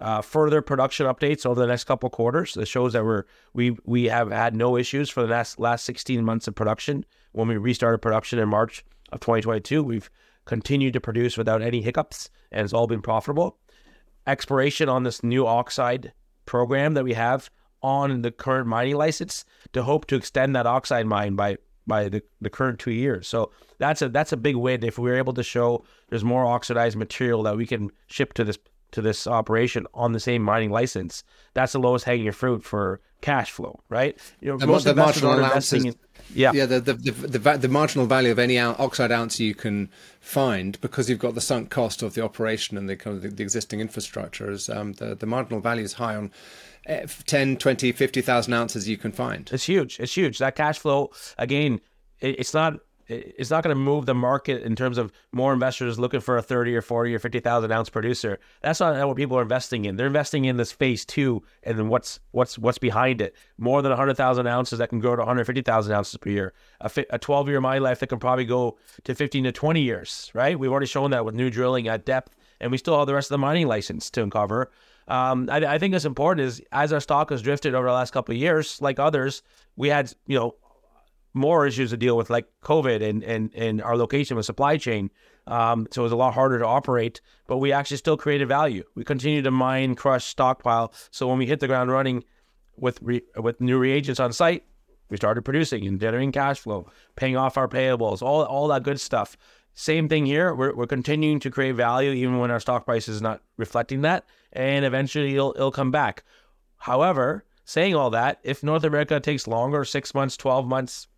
uh, 0.00 0.22
further 0.22 0.62
production 0.62 1.06
updates 1.06 1.46
over 1.46 1.60
the 1.60 1.66
next 1.66 1.84
couple 1.84 2.08
quarters. 2.10 2.54
That 2.54 2.66
shows 2.66 2.92
that 2.94 3.04
we're 3.04 3.24
we 3.52 3.76
we 3.84 4.04
have 4.04 4.30
had 4.30 4.54
no 4.54 4.76
issues 4.76 5.08
for 5.10 5.22
the 5.22 5.28
last 5.28 5.58
last 5.58 5.84
16 5.84 6.24
months 6.24 6.48
of 6.48 6.54
production. 6.54 7.04
When 7.32 7.48
we 7.48 7.56
restarted 7.56 8.02
production 8.02 8.38
in 8.38 8.48
March 8.48 8.84
of 9.12 9.20
2022, 9.20 9.82
we've 9.82 10.10
continued 10.46 10.94
to 10.94 11.00
produce 11.00 11.36
without 11.36 11.60
any 11.60 11.82
hiccups, 11.82 12.30
and 12.50 12.64
it's 12.64 12.72
all 12.72 12.86
been 12.86 13.02
profitable. 13.02 13.58
Expiration 14.26 14.88
on 14.88 15.02
this 15.02 15.22
new 15.22 15.46
oxide 15.46 16.12
program 16.46 16.94
that 16.94 17.04
we 17.04 17.12
have 17.12 17.50
on 17.82 18.22
the 18.22 18.30
current 18.30 18.66
mining 18.66 18.96
license 18.96 19.44
to 19.72 19.82
hope 19.82 20.06
to 20.06 20.16
extend 20.16 20.56
that 20.56 20.66
oxide 20.66 21.06
mine 21.06 21.36
by 21.36 21.56
by 21.86 22.08
the, 22.08 22.20
the 22.40 22.50
current 22.50 22.80
two 22.80 22.90
years. 22.90 23.28
So 23.28 23.52
that's 23.78 24.02
a 24.02 24.08
that's 24.08 24.32
a 24.32 24.36
big 24.36 24.56
win 24.56 24.82
if 24.82 24.98
we're 24.98 25.18
able 25.18 25.34
to 25.34 25.42
show 25.42 25.84
there's 26.08 26.24
more 26.24 26.44
oxidized 26.44 26.96
material 26.96 27.42
that 27.44 27.56
we 27.56 27.66
can 27.66 27.90
ship 28.08 28.32
to 28.34 28.44
this 28.44 28.58
to 28.92 29.02
this 29.02 29.26
operation 29.26 29.86
on 29.94 30.12
the 30.12 30.20
same 30.20 30.42
mining 30.42 30.70
license, 30.70 31.22
that's 31.54 31.72
the 31.72 31.78
lowest 31.78 32.04
hanging 32.04 32.32
fruit 32.32 32.64
for 32.64 33.00
cash 33.20 33.50
flow, 33.50 33.80
right? 33.88 34.16
You 34.40 34.52
know, 34.52 34.56
the, 34.56 34.66
most 34.66 34.84
the 34.84 34.94
marginal 34.94 35.44
ounces, 35.44 35.84
in, 35.84 35.94
yeah, 36.34 36.52
yeah, 36.52 36.66
the, 36.66 36.80
the 36.80 36.94
the, 36.94 37.38
the 37.38 37.58
the 37.58 37.68
marginal 37.68 38.06
value 38.06 38.30
of 38.30 38.38
any 38.38 38.58
oxide 38.58 39.12
ounce 39.12 39.40
you 39.40 39.54
can 39.54 39.88
find 40.20 40.80
because 40.80 41.08
you've 41.08 41.18
got 41.18 41.34
the 41.34 41.40
sunk 41.40 41.70
cost 41.70 42.02
of 42.02 42.14
the 42.14 42.22
operation 42.22 42.76
and 42.76 42.88
the 42.88 42.96
kind 42.96 43.16
of 43.16 43.22
the, 43.22 43.28
the 43.28 43.42
existing 43.42 43.80
infrastructure 43.80 44.50
is 44.50 44.68
um, 44.68 44.94
the 44.94 45.14
the 45.14 45.26
marginal 45.26 45.60
value 45.60 45.84
is 45.84 45.94
high 45.94 46.16
on 46.16 46.30
eh, 46.86 47.06
10, 47.26 47.56
20, 47.56 47.92
50,000 47.92 48.52
ounces 48.52 48.88
you 48.88 48.96
can 48.96 49.12
find. 49.12 49.50
It's 49.52 49.66
huge. 49.66 50.00
It's 50.00 50.14
huge. 50.14 50.38
That 50.38 50.56
cash 50.56 50.78
flow 50.78 51.10
again, 51.38 51.80
it's 52.20 52.54
not 52.54 52.80
it's 53.08 53.50
not 53.50 53.62
going 53.62 53.74
to 53.74 53.80
move 53.80 54.06
the 54.06 54.14
market 54.14 54.62
in 54.62 54.74
terms 54.74 54.98
of 54.98 55.12
more 55.32 55.52
investors 55.52 55.98
looking 55.98 56.20
for 56.20 56.36
a 56.36 56.42
30 56.42 56.74
or 56.74 56.82
40 56.82 57.14
or 57.14 57.18
50,000 57.18 57.70
ounce 57.70 57.88
producer. 57.88 58.38
That's 58.62 58.80
not 58.80 59.06
what 59.06 59.16
people 59.16 59.38
are 59.38 59.42
investing 59.42 59.84
in. 59.84 59.96
They're 59.96 60.06
investing 60.06 60.44
in 60.44 60.56
this 60.56 60.72
phase 60.72 61.04
two 61.04 61.42
and 61.62 61.78
then 61.78 61.88
what's 61.88 62.20
what's 62.32 62.58
what's 62.58 62.78
behind 62.78 63.20
it. 63.20 63.36
More 63.58 63.82
than 63.82 63.90
100,000 63.90 64.46
ounces 64.46 64.78
that 64.78 64.88
can 64.88 64.98
grow 64.98 65.14
to 65.14 65.20
150,000 65.20 65.92
ounces 65.92 66.16
per 66.16 66.30
year. 66.30 66.52
A, 66.80 66.90
a 67.10 67.18
12 67.18 67.48
year 67.48 67.60
mine 67.60 67.82
life 67.82 68.00
that 68.00 68.08
can 68.08 68.18
probably 68.18 68.44
go 68.44 68.78
to 69.04 69.14
15 69.14 69.44
to 69.44 69.52
20 69.52 69.80
years, 69.80 70.30
right? 70.34 70.58
We've 70.58 70.70
already 70.70 70.86
shown 70.86 71.10
that 71.12 71.24
with 71.24 71.34
new 71.34 71.50
drilling 71.50 71.88
at 71.88 72.04
depth, 72.04 72.34
and 72.60 72.72
we 72.72 72.78
still 72.78 72.98
have 72.98 73.06
the 73.06 73.14
rest 73.14 73.26
of 73.26 73.34
the 73.34 73.38
mining 73.38 73.68
license 73.68 74.10
to 74.10 74.22
uncover. 74.22 74.70
Um, 75.08 75.48
I, 75.50 75.58
I 75.58 75.78
think 75.78 75.94
it's 75.94 76.04
important 76.04 76.46
is 76.46 76.60
as 76.72 76.92
our 76.92 77.00
stock 77.00 77.30
has 77.30 77.40
drifted 77.40 77.74
over 77.74 77.86
the 77.86 77.92
last 77.92 78.12
couple 78.12 78.34
of 78.34 78.40
years, 78.40 78.80
like 78.82 78.98
others, 78.98 79.42
we 79.76 79.88
had 79.88 80.12
you 80.26 80.38
know 80.38 80.56
more 81.36 81.66
issues 81.66 81.90
to 81.90 81.96
deal 81.96 82.16
with, 82.16 82.30
like 82.30 82.46
COVID 82.62 83.02
and 83.08 83.22
and 83.22 83.54
and 83.54 83.82
our 83.82 83.96
location 83.96 84.36
with 84.36 84.46
supply 84.46 84.76
chain. 84.76 85.10
Um, 85.46 85.86
so 85.92 86.02
it 86.02 86.04
was 86.04 86.12
a 86.12 86.16
lot 86.16 86.34
harder 86.34 86.58
to 86.58 86.66
operate, 86.66 87.20
but 87.46 87.58
we 87.58 87.70
actually 87.70 87.98
still 87.98 88.16
created 88.16 88.48
value. 88.48 88.82
We 88.96 89.04
continued 89.04 89.44
to 89.44 89.52
mine, 89.52 89.94
crush, 89.94 90.24
stockpile. 90.24 90.92
So 91.12 91.28
when 91.28 91.38
we 91.38 91.46
hit 91.46 91.60
the 91.60 91.68
ground 91.68 91.92
running 91.92 92.24
with 92.76 92.98
re- 93.00 93.22
with 93.36 93.60
new 93.60 93.78
reagents 93.78 94.18
on 94.18 94.32
site, 94.32 94.64
we 95.08 95.16
started 95.16 95.42
producing 95.42 95.86
and 95.86 96.00
generating 96.00 96.32
cash 96.32 96.58
flow, 96.58 96.88
paying 97.14 97.36
off 97.36 97.56
our 97.56 97.68
payables, 97.68 98.22
all 98.22 98.42
all 98.44 98.68
that 98.68 98.82
good 98.82 99.00
stuff. 99.00 99.36
Same 99.78 100.08
thing 100.08 100.24
here. 100.24 100.54
We're, 100.54 100.74
we're 100.74 100.86
continuing 100.86 101.38
to 101.40 101.50
create 101.50 101.74
value 101.76 102.10
even 102.12 102.38
when 102.38 102.50
our 102.50 102.60
stock 102.60 102.86
price 102.86 103.08
is 103.08 103.20
not 103.20 103.42
reflecting 103.58 104.00
that, 104.00 104.24
and 104.52 104.84
eventually 104.84 105.34
it'll 105.34 105.52
it'll 105.54 105.70
come 105.70 105.90
back. 105.90 106.24
However, 106.78 107.44
saying 107.64 107.94
all 107.94 108.10
that, 108.10 108.40
if 108.42 108.62
North 108.62 108.84
America 108.84 109.20
takes 109.20 109.46
longer, 109.46 109.84
six 109.84 110.14
months, 110.14 110.36
twelve 110.36 110.66
months, 110.66 111.08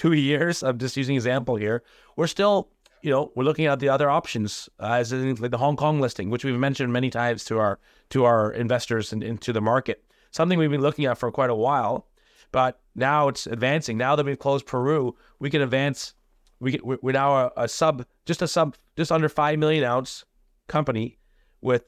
two 0.00 0.12
years. 0.12 0.62
I'm 0.62 0.78
just 0.78 0.96
using 0.96 1.14
example 1.14 1.56
here. 1.56 1.82
We're 2.16 2.26
still, 2.26 2.70
you 3.02 3.10
know, 3.10 3.32
we're 3.34 3.44
looking 3.44 3.66
at 3.66 3.80
the 3.80 3.90
other 3.90 4.08
options 4.08 4.66
uh, 4.78 4.92
as 4.92 5.12
in 5.12 5.34
like 5.34 5.50
the 5.50 5.58
Hong 5.58 5.76
Kong 5.76 6.00
listing, 6.00 6.30
which 6.30 6.42
we've 6.42 6.58
mentioned 6.58 6.90
many 6.90 7.10
times 7.10 7.44
to 7.44 7.58
our 7.58 7.78
to 8.08 8.24
our 8.24 8.50
investors 8.50 9.12
and 9.12 9.22
into 9.22 9.52
the 9.52 9.60
market. 9.60 10.02
Something 10.30 10.58
we've 10.58 10.70
been 10.70 10.80
looking 10.80 11.04
at 11.04 11.18
for 11.18 11.30
quite 11.30 11.50
a 11.50 11.54
while, 11.54 12.08
but 12.50 12.80
now 12.94 13.28
it's 13.28 13.46
advancing. 13.46 13.98
Now 13.98 14.16
that 14.16 14.24
we've 14.24 14.38
closed 14.38 14.64
Peru, 14.64 15.14
we 15.38 15.50
can 15.50 15.60
advance. 15.60 16.14
We 16.60 16.72
can, 16.72 16.80
we're 17.02 17.12
now 17.12 17.36
a, 17.36 17.52
a 17.64 17.68
sub, 17.68 18.06
just 18.24 18.40
a 18.40 18.48
sub, 18.48 18.76
just 18.96 19.12
under 19.12 19.28
five 19.28 19.58
million 19.58 19.84
ounce 19.84 20.24
company 20.66 21.18
with 21.60 21.84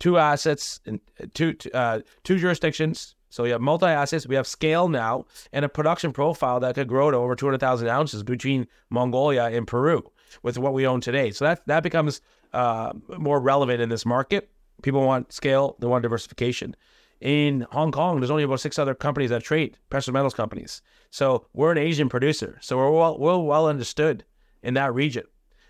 two 0.00 0.18
assets 0.18 0.80
and 0.84 1.00
two 1.32 1.56
uh, 1.72 2.00
two 2.24 2.38
jurisdictions, 2.38 3.14
so 3.34 3.42
we 3.42 3.50
have 3.50 3.60
multi 3.60 3.86
assets, 3.86 4.28
we 4.28 4.36
have 4.36 4.46
scale 4.46 4.86
now, 4.86 5.24
and 5.52 5.64
a 5.64 5.68
production 5.68 6.12
profile 6.12 6.60
that 6.60 6.76
could 6.76 6.86
grow 6.86 7.10
to 7.10 7.16
over 7.16 7.34
200,000 7.34 7.88
ounces 7.88 8.22
between 8.22 8.68
Mongolia 8.90 9.46
and 9.46 9.66
Peru 9.66 10.08
with 10.44 10.56
what 10.56 10.72
we 10.72 10.86
own 10.86 11.00
today. 11.00 11.32
So 11.32 11.44
that 11.44 11.66
that 11.66 11.82
becomes 11.82 12.20
uh, 12.52 12.92
more 13.18 13.40
relevant 13.40 13.80
in 13.80 13.88
this 13.88 14.06
market. 14.06 14.50
People 14.82 15.04
want 15.04 15.32
scale, 15.32 15.74
they 15.80 15.88
want 15.88 16.02
diversification. 16.02 16.76
In 17.20 17.66
Hong 17.72 17.90
Kong, 17.90 18.20
there's 18.20 18.30
only 18.30 18.44
about 18.44 18.60
six 18.60 18.78
other 18.78 18.94
companies 18.94 19.30
that 19.30 19.42
trade 19.42 19.78
precious 19.90 20.12
metals 20.12 20.34
companies. 20.34 20.80
So 21.10 21.46
we're 21.52 21.72
an 21.72 21.78
Asian 21.78 22.08
producer, 22.08 22.58
so 22.60 22.76
we're 22.76 22.92
well, 22.92 23.18
we're 23.18 23.38
well 23.38 23.66
understood 23.66 24.24
in 24.62 24.74
that 24.74 24.94
region 24.94 25.24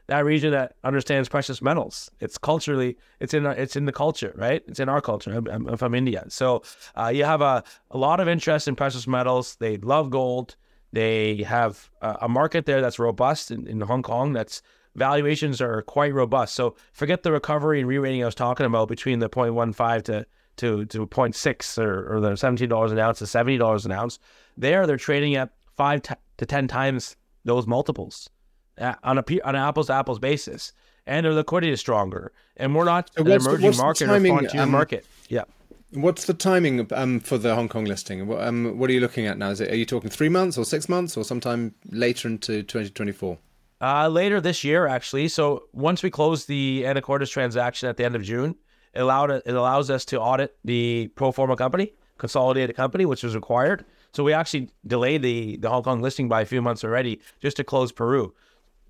that 0.06 0.24
region 0.24 0.52
that 0.52 0.76
understands 0.84 1.28
precious 1.28 1.62
metals. 1.62 2.10
It's 2.20 2.36
culturally, 2.36 2.96
it's 3.20 3.34
in 3.34 3.46
it's 3.46 3.76
in 3.76 3.86
the 3.86 3.92
culture, 3.92 4.34
right? 4.36 4.62
It's 4.66 4.80
in 4.80 4.88
our 4.88 5.00
culture. 5.00 5.32
I'm, 5.32 5.66
I'm 5.68 5.76
from 5.76 5.94
India, 5.94 6.24
so 6.28 6.62
uh, 6.96 7.08
you 7.08 7.24
have 7.24 7.40
a, 7.40 7.64
a 7.90 7.98
lot 7.98 8.20
of 8.20 8.28
interest 8.28 8.68
in 8.68 8.76
precious 8.76 9.06
metals. 9.06 9.56
They 9.56 9.76
love 9.78 10.10
gold. 10.10 10.56
They 10.92 11.42
have 11.42 11.90
a, 12.02 12.18
a 12.22 12.28
market 12.28 12.66
there 12.66 12.80
that's 12.80 12.98
robust 12.98 13.50
in, 13.50 13.66
in 13.66 13.80
Hong 13.80 14.02
Kong. 14.02 14.32
That's 14.32 14.62
valuations 14.94 15.60
are 15.60 15.82
quite 15.82 16.14
robust. 16.14 16.54
So 16.54 16.76
forget 16.92 17.22
the 17.22 17.32
recovery 17.32 17.80
and 17.80 17.88
re-rating 17.88 18.22
I 18.22 18.26
was 18.26 18.34
talking 18.34 18.66
about 18.66 18.88
between 18.88 19.18
the 19.18 19.28
0.15 19.28 20.04
to 20.04 20.26
to 20.56 20.84
to 20.84 21.06
0.6 21.06 21.78
or, 21.78 22.14
or 22.14 22.20
the 22.20 22.30
$17 22.32 22.92
an 22.92 22.98
ounce 22.98 23.18
to 23.18 23.24
$70 23.24 23.84
an 23.84 23.92
ounce. 23.92 24.18
There, 24.56 24.86
they're 24.86 24.96
trading 24.96 25.34
at 25.34 25.50
five 25.76 26.02
t- 26.02 26.14
to 26.36 26.46
10 26.46 26.68
times 26.68 27.16
those 27.44 27.66
multiples 27.66 28.30
on 28.78 29.18
a 29.18 29.24
on 29.44 29.54
an 29.54 29.62
apples 29.62 29.86
to 29.88 29.92
apples 29.92 30.18
basis, 30.18 30.72
and 31.06 31.24
their 31.26 31.32
liquidity 31.32 31.72
is 31.72 31.80
stronger. 31.80 32.32
And 32.56 32.74
we're 32.74 32.84
not 32.84 33.10
so 33.14 33.22
an 33.22 33.30
emerging 33.30 33.70
the, 33.70 33.76
market 33.76 34.06
timing, 34.06 34.32
or 34.32 34.38
frontier 34.38 34.62
um, 34.62 34.70
market. 34.70 35.06
Yeah. 35.28 35.44
What's 35.92 36.24
the 36.24 36.34
timing 36.34 36.92
um, 36.92 37.20
for 37.20 37.38
the 37.38 37.54
Hong 37.54 37.68
Kong 37.68 37.84
listing? 37.84 38.26
What, 38.26 38.42
um, 38.42 38.78
what 38.78 38.90
are 38.90 38.92
you 38.92 39.00
looking 39.00 39.26
at 39.26 39.38
now? 39.38 39.50
Is 39.50 39.60
it, 39.60 39.70
are 39.70 39.76
you 39.76 39.86
talking 39.86 40.10
three 40.10 40.28
months 40.28 40.58
or 40.58 40.64
six 40.64 40.88
months 40.88 41.16
or 41.16 41.24
sometime 41.24 41.74
later 41.90 42.28
into 42.28 42.62
2024? 42.64 43.38
Uh, 43.80 44.08
later 44.08 44.40
this 44.40 44.64
year, 44.64 44.86
actually. 44.86 45.28
So 45.28 45.64
once 45.72 46.02
we 46.02 46.10
close 46.10 46.46
the 46.46 46.82
Anacortes 46.84 47.30
transaction 47.30 47.88
at 47.88 47.96
the 47.96 48.04
end 48.04 48.16
of 48.16 48.22
June, 48.22 48.56
it 48.92 49.00
allowed 49.00 49.30
it 49.30 49.46
allows 49.46 49.90
us 49.90 50.04
to 50.06 50.20
audit 50.20 50.56
the 50.64 51.10
pro 51.16 51.32
forma 51.32 51.56
company, 51.56 51.92
consolidated 52.18 52.76
company, 52.76 53.04
which 53.04 53.22
was 53.22 53.34
required. 53.34 53.84
So 54.12 54.24
we 54.24 54.32
actually 54.32 54.70
delayed 54.86 55.22
the 55.22 55.58
the 55.58 55.68
Hong 55.68 55.82
Kong 55.82 56.00
listing 56.00 56.28
by 56.28 56.40
a 56.40 56.46
few 56.46 56.62
months 56.62 56.82
already, 56.82 57.20
just 57.40 57.56
to 57.58 57.64
close 57.64 57.92
Peru 57.92 58.32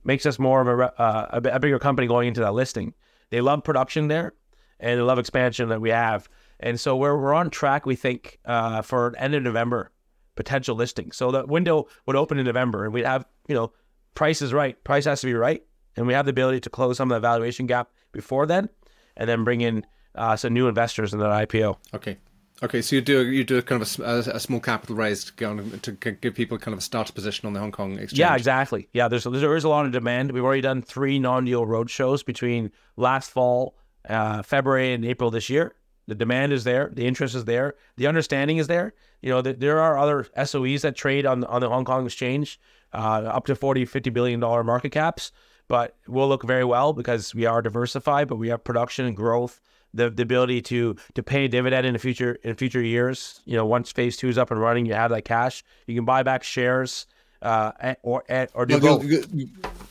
makes 0.04 0.26
us 0.26 0.38
more 0.38 0.60
of 0.60 0.68
a, 0.68 1.00
uh, 1.00 1.40
a, 1.44 1.58
bigger 1.58 1.78
company 1.78 2.06
going 2.06 2.28
into 2.28 2.40
that 2.40 2.54
listing. 2.54 2.94
They 3.30 3.40
love 3.40 3.64
production 3.64 4.08
there, 4.08 4.34
and 4.78 4.98
they 4.98 5.02
love 5.02 5.18
expansion 5.18 5.68
that 5.70 5.80
we 5.80 5.90
have. 5.90 6.28
And 6.60 6.78
so 6.78 6.96
we're, 6.96 7.18
we're 7.18 7.34
on 7.34 7.50
track, 7.50 7.86
we 7.86 7.96
think, 7.96 8.38
uh, 8.44 8.82
for 8.82 9.14
end 9.16 9.34
of 9.34 9.42
November 9.42 9.90
potential 10.36 10.74
listing. 10.74 11.12
So 11.12 11.30
the 11.30 11.46
window 11.46 11.86
would 12.06 12.16
open 12.16 12.38
in 12.38 12.46
November, 12.46 12.84
and 12.84 12.92
we'd 12.92 13.06
have, 13.06 13.24
you 13.48 13.54
know, 13.54 13.72
price 14.14 14.42
is 14.42 14.52
right. 14.52 14.82
Price 14.84 15.04
has 15.04 15.20
to 15.20 15.26
be 15.26 15.34
right. 15.34 15.62
and 15.96 16.06
we 16.06 16.14
have 16.14 16.26
the 16.26 16.30
ability 16.30 16.60
to 16.60 16.70
close 16.70 16.96
some 16.96 17.10
of 17.10 17.14
the 17.14 17.20
valuation 17.20 17.66
gap 17.66 17.90
before 18.12 18.46
then, 18.46 18.68
and 19.16 19.28
then 19.28 19.44
bring 19.44 19.60
in 19.60 19.86
uh, 20.14 20.36
some 20.36 20.52
new 20.52 20.68
investors 20.68 21.12
in 21.12 21.20
that 21.20 21.48
IPO. 21.48 21.76
Okay. 21.94 22.18
Okay, 22.62 22.82
so 22.82 22.96
you 22.96 23.02
do 23.02 23.26
you 23.30 23.42
do 23.42 23.58
a 23.58 23.62
kind 23.62 23.82
of 23.82 23.98
a, 23.98 24.36
a 24.36 24.40
small 24.40 24.60
capital 24.60 24.94
raise 24.94 25.24
to, 25.24 25.78
to 25.82 25.92
give 26.12 26.34
people 26.34 26.56
kind 26.56 26.72
of 26.72 26.78
a 26.78 26.82
starter 26.82 27.12
position 27.12 27.46
on 27.46 27.52
the 27.52 27.58
Hong 27.58 27.72
Kong 27.72 27.98
exchange. 27.98 28.18
Yeah, 28.18 28.34
exactly. 28.36 28.88
Yeah, 28.92 29.08
there's 29.08 29.24
there 29.24 29.56
is 29.56 29.64
a 29.64 29.68
lot 29.68 29.86
of 29.86 29.92
demand. 29.92 30.30
We've 30.30 30.44
already 30.44 30.60
done 30.60 30.80
three 30.80 31.18
non-deal 31.18 31.66
roadshows 31.66 32.24
between 32.24 32.70
last 32.96 33.30
fall, 33.30 33.74
uh, 34.08 34.42
February, 34.42 34.92
and 34.92 35.04
April 35.04 35.30
this 35.30 35.50
year. 35.50 35.74
The 36.06 36.14
demand 36.14 36.52
is 36.52 36.64
there, 36.64 36.90
the 36.92 37.06
interest 37.06 37.34
is 37.34 37.46
there, 37.46 37.74
the 37.96 38.06
understanding 38.06 38.58
is 38.58 38.66
there. 38.66 38.94
You 39.20 39.30
know, 39.30 39.40
the, 39.40 39.54
there 39.54 39.80
are 39.80 39.98
other 39.98 40.24
SOEs 40.36 40.82
that 40.82 40.94
trade 40.94 41.26
on 41.26 41.42
on 41.44 41.60
the 41.60 41.68
Hong 41.68 41.84
Kong 41.84 42.06
exchange, 42.06 42.60
uh, 42.92 43.22
up 43.24 43.46
to 43.46 43.56
40, 43.56 43.84
50 43.84 44.10
billion 44.10 44.38
dollar 44.38 44.62
market 44.62 44.90
caps, 44.90 45.32
but 45.66 45.96
we'll 46.06 46.28
look 46.28 46.44
very 46.44 46.64
well 46.64 46.92
because 46.92 47.34
we 47.34 47.46
are 47.46 47.62
diversified, 47.62 48.28
but 48.28 48.36
we 48.36 48.48
have 48.48 48.62
production 48.62 49.06
and 49.06 49.16
growth 49.16 49.60
the, 49.94 50.10
the 50.10 50.22
ability 50.22 50.60
to 50.62 50.96
to 51.14 51.22
pay 51.22 51.46
a 51.46 51.48
dividend 51.48 51.86
in 51.86 51.92
the 51.92 51.98
future 51.98 52.38
in 52.42 52.54
future 52.56 52.82
years. 52.82 53.40
You 53.44 53.56
know, 53.56 53.64
once 53.64 53.92
phase 53.92 54.16
two 54.16 54.28
is 54.28 54.36
up 54.36 54.50
and 54.50 54.60
running, 54.60 54.86
you 54.86 54.94
have 54.94 55.10
that 55.10 55.24
cash. 55.24 55.64
You 55.86 55.94
can 55.94 56.04
buy 56.04 56.22
back 56.22 56.42
shares 56.42 57.06
uh, 57.44 57.94
or 58.02 58.24
or 58.54 58.66
do 58.66 58.78
you'll, 58.78 59.04
you'll, 59.04 59.24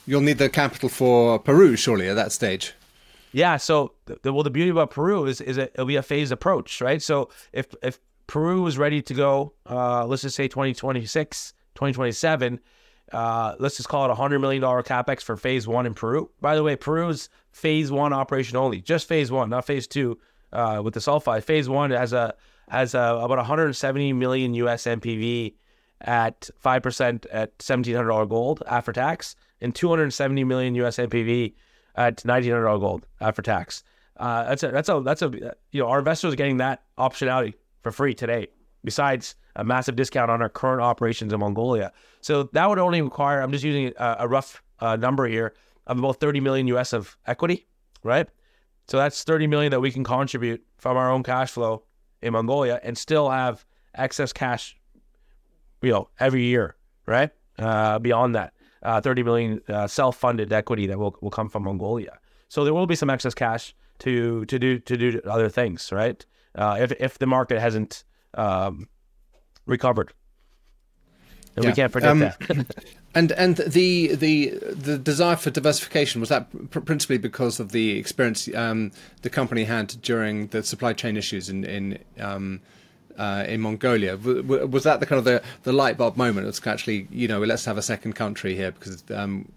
you'll, 0.07 0.21
need 0.21 0.39
the 0.39 0.49
capital 0.49 0.89
for 0.89 1.37
Peru, 1.39 1.75
surely, 1.75 2.09
at 2.09 2.15
that 2.15 2.31
stage. 2.31 2.73
Yeah. 3.31 3.57
So, 3.57 3.93
the, 4.05 4.33
well, 4.33 4.43
the 4.43 4.49
beauty 4.49 4.71
about 4.71 4.89
Peru 4.89 5.25
is 5.25 5.39
is 5.39 5.57
it, 5.57 5.71
it'll 5.75 5.85
be 5.85 5.95
a 5.95 6.03
phased 6.03 6.31
approach, 6.31 6.81
right? 6.81 7.01
So, 7.01 7.29
if 7.51 7.67
if 7.83 7.99
Peru 8.25 8.65
is 8.65 8.77
ready 8.77 9.01
to 9.03 9.13
go, 9.13 9.53
uh, 9.69 10.05
let's 10.05 10.23
just 10.23 10.35
say 10.35 10.47
2026, 10.47 11.53
2027 11.75 12.59
uh, 13.11 13.55
let's 13.59 13.77
just 13.77 13.89
call 13.89 14.05
it 14.05 14.11
a 14.11 14.15
hundred 14.15 14.39
million 14.39 14.61
dollar 14.61 14.81
capex 14.83 15.21
for 15.21 15.35
phase 15.35 15.67
one 15.67 15.85
in 15.85 15.93
Peru. 15.93 16.29
By 16.41 16.55
the 16.55 16.63
way, 16.63 16.75
Peru's 16.75 17.29
phase 17.51 17.91
one 17.91 18.13
operation 18.13 18.57
only, 18.57 18.81
just 18.81 19.07
phase 19.07 19.31
one, 19.31 19.49
not 19.49 19.65
phase 19.65 19.87
two 19.87 20.17
uh, 20.51 20.81
with 20.83 20.93
the 20.93 20.99
sulfide. 20.99 21.43
Phase 21.43 21.67
one 21.67 21.91
has 21.91 22.13
a 22.13 22.33
has 22.69 22.95
a, 22.95 22.99
about 22.99 23.37
170 23.37 24.13
million 24.13 24.53
US 24.55 24.83
NPV 24.83 25.55
at 26.01 26.49
five 26.57 26.81
percent 26.81 27.25
at 27.27 27.61
seventeen 27.61 27.95
hundred 27.95 28.09
dollar 28.09 28.25
gold 28.25 28.63
after 28.67 28.93
tax, 28.93 29.35
and 29.61 29.75
270 29.75 30.43
million 30.43 30.75
US 30.75 30.97
NPV 30.97 31.53
at 31.95 32.23
nineteen 32.25 32.51
hundred 32.51 32.65
dollar 32.65 32.79
gold 32.79 33.05
after 33.19 33.41
tax. 33.41 33.83
Uh, 34.17 34.43
that's 34.45 34.63
a 34.63 34.71
that's 34.71 34.89
a 34.89 35.01
that's 35.01 35.21
a 35.21 35.55
you 35.71 35.81
know 35.81 35.87
our 35.87 35.99
investors 35.99 36.33
are 36.33 36.37
getting 36.37 36.57
that 36.57 36.83
optionality 36.97 37.53
for 37.81 37.91
free 37.91 38.13
today. 38.13 38.47
Besides 38.83 39.35
a 39.55 39.63
massive 39.63 39.95
discount 39.95 40.31
on 40.31 40.41
our 40.41 40.49
current 40.49 40.81
operations 40.81 41.31
in 41.31 41.39
Mongolia. 41.39 41.91
So 42.21 42.43
that 42.53 42.67
would 42.67 42.79
only 42.79 43.01
require, 43.01 43.41
I'm 43.41 43.51
just 43.51 43.63
using 43.63 43.93
a, 43.97 44.17
a 44.19 44.27
rough 44.27 44.63
uh, 44.79 44.95
number 44.95 45.27
here, 45.27 45.53
of 45.87 45.99
about 45.99 46.19
30 46.19 46.39
million 46.39 46.67
US 46.67 46.93
of 46.93 47.17
equity, 47.27 47.67
right? 48.03 48.27
So 48.87 48.97
that's 48.97 49.23
30 49.23 49.47
million 49.47 49.71
that 49.71 49.79
we 49.79 49.91
can 49.91 50.03
contribute 50.03 50.63
from 50.77 50.97
our 50.97 51.11
own 51.11 51.23
cash 51.23 51.51
flow 51.51 51.83
in 52.21 52.33
Mongolia 52.33 52.79
and 52.83 52.97
still 52.97 53.29
have 53.29 53.65
excess 53.95 54.33
cash, 54.33 54.77
you 55.81 55.91
know, 55.91 56.09
every 56.19 56.43
year, 56.43 56.75
right? 57.05 57.29
Uh, 57.59 57.99
beyond 57.99 58.35
that, 58.35 58.53
uh, 58.81 58.99
30 58.99 59.23
million 59.23 59.61
uh, 59.69 59.87
self-funded 59.87 60.51
equity 60.51 60.87
that 60.87 60.97
will, 60.97 61.15
will 61.21 61.29
come 61.29 61.49
from 61.49 61.63
Mongolia. 61.63 62.17
So 62.49 62.63
there 62.63 62.73
will 62.73 62.87
be 62.87 62.95
some 62.95 63.09
excess 63.09 63.33
cash 63.33 63.75
to 63.99 64.45
to 64.45 64.59
do 64.59 64.79
to 64.79 64.97
do 64.97 65.21
other 65.25 65.49
things, 65.49 65.91
right? 65.91 66.23
Uh, 66.55 66.77
if 66.79 66.91
if 66.99 67.17
the 67.17 67.25
market 67.25 67.59
hasn't 67.59 68.03
um, 68.35 68.87
recovered. 69.65 70.13
And 71.55 71.65
yeah. 71.65 71.71
we 71.71 71.75
can't 71.75 71.91
predict 71.91 72.11
um, 72.11 72.19
that. 72.19 72.75
and 73.15 73.31
and 73.33 73.57
the 73.57 74.15
the 74.15 74.57
the 74.61 74.97
desire 74.97 75.35
for 75.35 75.51
diversification 75.51 76.19
was 76.19 76.29
that 76.29 76.49
pr- 76.71 76.79
principally 76.79 77.19
because 77.19 77.59
of 77.59 77.71
the 77.71 77.97
experience 77.97 78.49
um, 78.55 78.91
the 79.21 79.29
company 79.29 79.65
had 79.65 80.01
during 80.01 80.47
the 80.47 80.63
supply 80.63 80.93
chain 80.93 81.15
issues 81.15 81.49
in 81.49 81.63
in 81.63 81.99
um, 82.19 82.59
uh, 83.17 83.45
in 83.47 83.61
Mongolia. 83.61 84.17
W- 84.17 84.65
was 84.65 84.83
that 84.83 84.99
the 84.99 85.05
kind 85.05 85.19
of 85.19 85.25
the, 85.25 85.43
the 85.61 85.73
light 85.73 85.97
bulb 85.97 86.17
moment? 86.17 86.47
It's 86.47 86.65
actually 86.65 87.07
you 87.11 87.27
know 87.27 87.39
let's 87.39 87.65
have 87.65 87.77
a 87.77 87.83
second 87.83 88.13
country 88.13 88.55
here 88.55 88.71
because 88.71 89.03
um, 89.11 89.51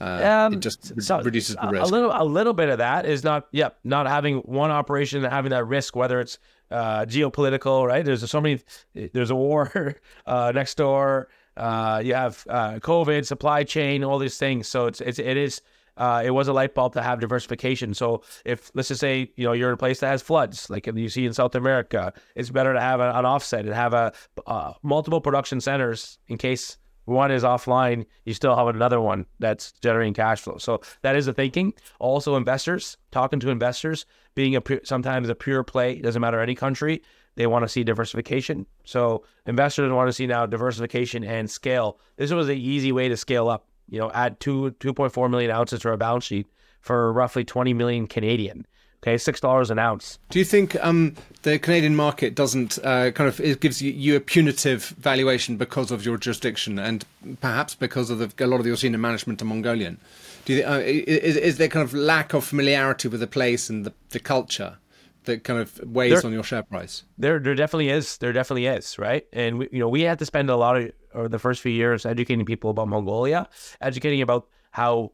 uh, 0.00 0.46
um, 0.46 0.54
it 0.54 0.60
just 0.60 1.00
so 1.02 1.20
reduces 1.20 1.56
the 1.56 1.68
risk. 1.68 1.84
A 1.84 1.88
little, 1.88 2.10
a 2.12 2.24
little 2.24 2.54
bit 2.54 2.68
of 2.70 2.78
that 2.78 3.04
is 3.04 3.22
not, 3.22 3.48
yep, 3.52 3.78
not 3.84 4.06
having 4.06 4.38
one 4.38 4.70
operation 4.70 5.22
and 5.22 5.32
having 5.32 5.50
that 5.50 5.66
risk, 5.66 5.94
whether 5.94 6.20
it's 6.20 6.38
uh, 6.70 7.04
geopolitical, 7.04 7.86
right? 7.86 8.04
There's 8.04 8.28
so 8.28 8.40
many. 8.40 8.60
There's 8.94 9.30
a 9.30 9.34
war 9.34 9.96
uh, 10.26 10.52
next 10.54 10.76
door. 10.76 11.28
Uh, 11.56 12.00
you 12.02 12.14
have 12.14 12.44
uh, 12.48 12.74
COVID, 12.74 13.26
supply 13.26 13.64
chain, 13.64 14.04
all 14.04 14.18
these 14.18 14.38
things. 14.38 14.68
So 14.68 14.86
it's, 14.86 15.00
it's 15.00 15.18
it 15.18 15.36
is. 15.36 15.60
Uh, 15.96 16.22
it 16.24 16.30
was 16.30 16.48
a 16.48 16.52
light 16.52 16.74
bulb 16.74 16.94
to 16.94 17.02
have 17.02 17.20
diversification. 17.20 17.92
So 17.92 18.22
if 18.46 18.70
let's 18.74 18.88
just 18.88 19.00
say 19.00 19.30
you 19.36 19.44
know 19.44 19.52
you're 19.52 19.68
in 19.68 19.74
a 19.74 19.76
place 19.76 20.00
that 20.00 20.08
has 20.08 20.22
floods, 20.22 20.70
like 20.70 20.86
you 20.86 21.08
see 21.10 21.26
in 21.26 21.34
South 21.34 21.54
America, 21.54 22.14
it's 22.34 22.48
better 22.48 22.72
to 22.72 22.80
have 22.80 23.00
an 23.00 23.26
offset 23.26 23.66
and 23.66 23.74
have 23.74 23.92
a 23.92 24.12
uh, 24.46 24.72
multiple 24.82 25.20
production 25.20 25.60
centers 25.60 26.18
in 26.28 26.38
case 26.38 26.78
one 27.10 27.30
is 27.30 27.42
offline, 27.42 28.06
you 28.24 28.32
still 28.32 28.56
have 28.56 28.68
another 28.68 29.00
one 29.00 29.26
that's 29.38 29.72
generating 29.72 30.14
cash 30.14 30.40
flow. 30.40 30.56
So 30.58 30.80
that 31.02 31.16
is 31.16 31.26
the 31.26 31.34
thinking. 31.34 31.74
Also, 31.98 32.36
investors 32.36 32.96
talking 33.10 33.40
to 33.40 33.50
investors, 33.50 34.06
being 34.34 34.56
a 34.56 34.62
sometimes 34.84 35.28
a 35.28 35.34
pure 35.34 35.62
play 35.64 36.00
doesn't 36.00 36.20
matter 36.20 36.40
any 36.40 36.54
country. 36.54 37.02
They 37.36 37.46
want 37.46 37.64
to 37.64 37.68
see 37.68 37.84
diversification. 37.84 38.66
So 38.84 39.24
investors 39.46 39.92
want 39.92 40.08
to 40.08 40.12
see 40.12 40.26
now 40.26 40.46
diversification 40.46 41.24
and 41.24 41.50
scale. 41.50 41.98
This 42.16 42.32
was 42.32 42.48
an 42.48 42.56
easy 42.56 42.92
way 42.92 43.08
to 43.08 43.16
scale 43.16 43.48
up. 43.48 43.66
You 43.88 43.98
know, 43.98 44.10
add 44.12 44.38
two 44.40 44.70
two 44.72 44.94
point 44.94 45.12
four 45.12 45.28
million 45.28 45.50
ounces 45.50 45.80
to 45.80 45.88
our 45.90 45.96
balance 45.96 46.24
sheet 46.24 46.46
for 46.80 47.12
roughly 47.12 47.44
twenty 47.44 47.74
million 47.74 48.06
Canadian. 48.06 48.66
Okay, 49.02 49.16
six 49.16 49.40
dollars 49.40 49.70
an 49.70 49.78
ounce. 49.78 50.18
Do 50.28 50.38
you 50.38 50.44
think 50.44 50.76
um, 50.84 51.14
the 51.42 51.58
Canadian 51.58 51.96
market 51.96 52.34
doesn't 52.34 52.78
uh, 52.84 53.10
kind 53.12 53.28
of 53.28 53.40
it 53.40 53.60
gives 53.60 53.80
you, 53.80 53.92
you, 53.92 54.16
a 54.16 54.20
punitive 54.20 54.88
valuation 54.98 55.56
because 55.56 55.90
of 55.90 56.04
your 56.04 56.18
jurisdiction 56.18 56.78
and 56.78 57.06
perhaps 57.40 57.74
because 57.74 58.10
of 58.10 58.18
the, 58.18 58.44
a 58.44 58.46
lot 58.46 58.60
of 58.60 58.66
your 58.66 58.76
senior 58.76 58.98
management 58.98 59.40
are 59.40 59.46
Mongolian? 59.46 59.98
Do 60.44 60.52
you 60.52 60.64
uh, 60.64 60.80
is, 60.84 61.36
is 61.36 61.56
there 61.56 61.68
kind 61.68 61.82
of 61.82 61.94
lack 61.94 62.34
of 62.34 62.44
familiarity 62.44 63.08
with 63.08 63.20
the 63.20 63.26
place 63.26 63.70
and 63.70 63.86
the, 63.86 63.94
the 64.10 64.20
culture 64.20 64.76
that 65.24 65.44
kind 65.44 65.60
of 65.60 65.80
weighs 65.82 66.20
there, 66.20 66.26
on 66.26 66.34
your 66.34 66.44
share 66.44 66.62
price? 66.62 67.04
There, 67.16 67.38
there 67.38 67.54
definitely 67.54 67.88
is. 67.88 68.18
There 68.18 68.34
definitely 68.34 68.66
is, 68.66 68.98
right? 68.98 69.26
And 69.32 69.60
we, 69.60 69.68
you 69.72 69.78
know, 69.78 69.88
we 69.88 70.02
had 70.02 70.18
to 70.18 70.26
spend 70.26 70.50
a 70.50 70.56
lot 70.56 70.76
of 70.76 70.92
or 71.14 71.28
the 71.28 71.38
first 71.38 71.62
few 71.62 71.72
years 71.72 72.04
educating 72.04 72.44
people 72.44 72.68
about 72.68 72.88
Mongolia, 72.88 73.48
educating 73.80 74.20
about 74.20 74.46
how 74.72 75.12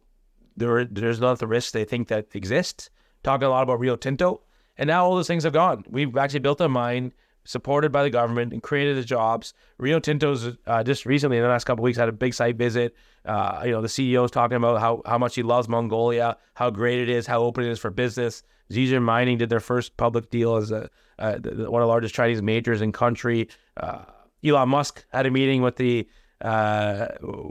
there 0.56 0.84
there's 0.84 1.20
not 1.20 1.38
the 1.38 1.46
risks 1.46 1.70
they 1.70 1.84
think 1.84 2.08
that 2.08 2.34
exist 2.34 2.90
talking 3.26 3.46
a 3.46 3.50
lot 3.50 3.62
about 3.62 3.80
Rio 3.80 3.96
Tinto. 3.96 4.40
And 4.78 4.88
now 4.88 5.04
all 5.04 5.16
those 5.16 5.26
things 5.26 5.44
have 5.44 5.52
gone. 5.52 5.84
We've 5.90 6.16
actually 6.16 6.40
built 6.40 6.60
a 6.60 6.68
mine 6.68 7.12
supported 7.44 7.92
by 7.92 8.02
the 8.02 8.10
government 8.10 8.52
and 8.52 8.62
created 8.62 8.96
the 8.96 9.04
jobs. 9.04 9.52
Rio 9.78 9.98
Tinto's 9.98 10.56
uh, 10.66 10.82
just 10.82 11.04
recently 11.06 11.36
in 11.36 11.42
the 11.42 11.48
last 11.48 11.64
couple 11.64 11.82
weeks 11.82 11.98
had 11.98 12.08
a 12.08 12.12
big 12.12 12.34
site 12.34 12.56
visit. 12.56 12.94
Uh, 13.24 13.62
you 13.64 13.72
know, 13.72 13.82
the 13.82 13.88
CEO 13.88 14.24
is 14.24 14.30
talking 14.30 14.56
about 14.56 14.80
how, 14.80 15.02
how 15.06 15.18
much 15.18 15.34
he 15.34 15.42
loves 15.42 15.68
Mongolia, 15.68 16.36
how 16.54 16.70
great 16.70 17.00
it 17.00 17.08
is, 17.08 17.26
how 17.26 17.42
open 17.42 17.64
it 17.64 17.70
is 17.70 17.78
for 17.78 17.90
business. 17.90 18.42
Zijin 18.70 19.02
Mining 19.02 19.38
did 19.38 19.48
their 19.48 19.60
first 19.60 19.96
public 19.96 20.30
deal 20.30 20.56
as 20.56 20.70
a, 20.70 20.88
uh, 21.18 21.38
one 21.38 21.82
of 21.82 21.86
the 21.86 21.86
largest 21.86 22.14
Chinese 22.14 22.42
majors 22.42 22.80
in 22.80 22.92
country. 22.92 23.48
Uh, 23.76 24.04
Elon 24.44 24.68
Musk 24.68 25.04
had 25.08 25.26
a 25.26 25.30
meeting 25.30 25.62
with 25.62 25.76
the 25.76 26.06
uh, 26.42 27.08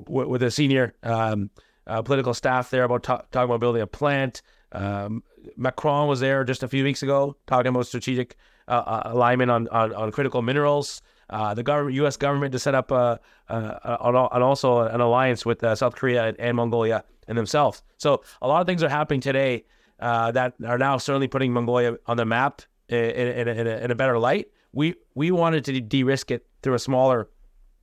with 0.07 0.41
the 0.41 0.51
senior 0.51 0.93
um, 1.03 1.49
uh, 1.87 2.01
political 2.01 2.33
staff 2.33 2.69
there 2.69 2.83
about 2.83 3.03
talking 3.03 3.25
about 3.33 3.59
building 3.59 3.81
a 3.81 3.87
plant. 3.87 4.41
Um, 4.75 5.23
Macron 5.55 6.07
was 6.07 6.19
there 6.19 6.43
just 6.43 6.63
a 6.63 6.67
few 6.67 6.83
weeks 6.83 7.01
ago 7.01 7.35
talking 7.47 7.69
about 7.69 7.87
strategic 7.87 8.35
uh, 8.67 8.71
uh, 8.71 9.01
alignment 9.05 9.49
on, 9.51 9.67
on, 9.69 9.93
on 9.93 10.11
critical 10.11 10.41
minerals. 10.41 11.01
Uh, 11.29 11.53
the 11.53 11.63
government, 11.63 11.95
U.S. 11.95 12.17
government, 12.17 12.51
to 12.51 12.59
set 12.59 12.75
up 12.75 12.91
a, 12.91 13.19
a, 13.49 13.55
a, 13.55 14.29
and 14.33 14.43
also 14.43 14.81
an 14.81 15.01
alliance 15.01 15.45
with 15.45 15.63
uh, 15.63 15.75
South 15.75 15.95
Korea 15.95 16.25
and, 16.25 16.39
and, 16.39 16.57
Mongolia 16.57 17.03
and 17.27 17.37
themselves. 17.37 17.81
So 17.97 18.21
a 18.41 18.47
lot 18.47 18.61
of 18.61 18.67
things 18.67 18.83
are 18.83 18.89
happening 18.89 19.21
today 19.21 19.65
uh, 19.99 20.31
that 20.31 20.53
are 20.65 20.77
now 20.77 20.97
certainly 20.97 21.27
putting 21.27 21.51
Mongolia 21.51 21.97
on 22.05 22.17
the 22.17 22.25
map 22.25 22.61
in, 22.89 22.97
in, 22.97 23.47
in, 23.47 23.67
in 23.67 23.91
a, 23.91 23.95
better 23.95 24.19
light. 24.19 24.49
We 24.73 24.95
we 25.15 25.31
wanted 25.31 25.65
to 25.65 25.79
de-risk 25.79 26.31
it 26.31 26.45
through 26.61 26.75
a 26.75 26.79
smaller 26.79 27.29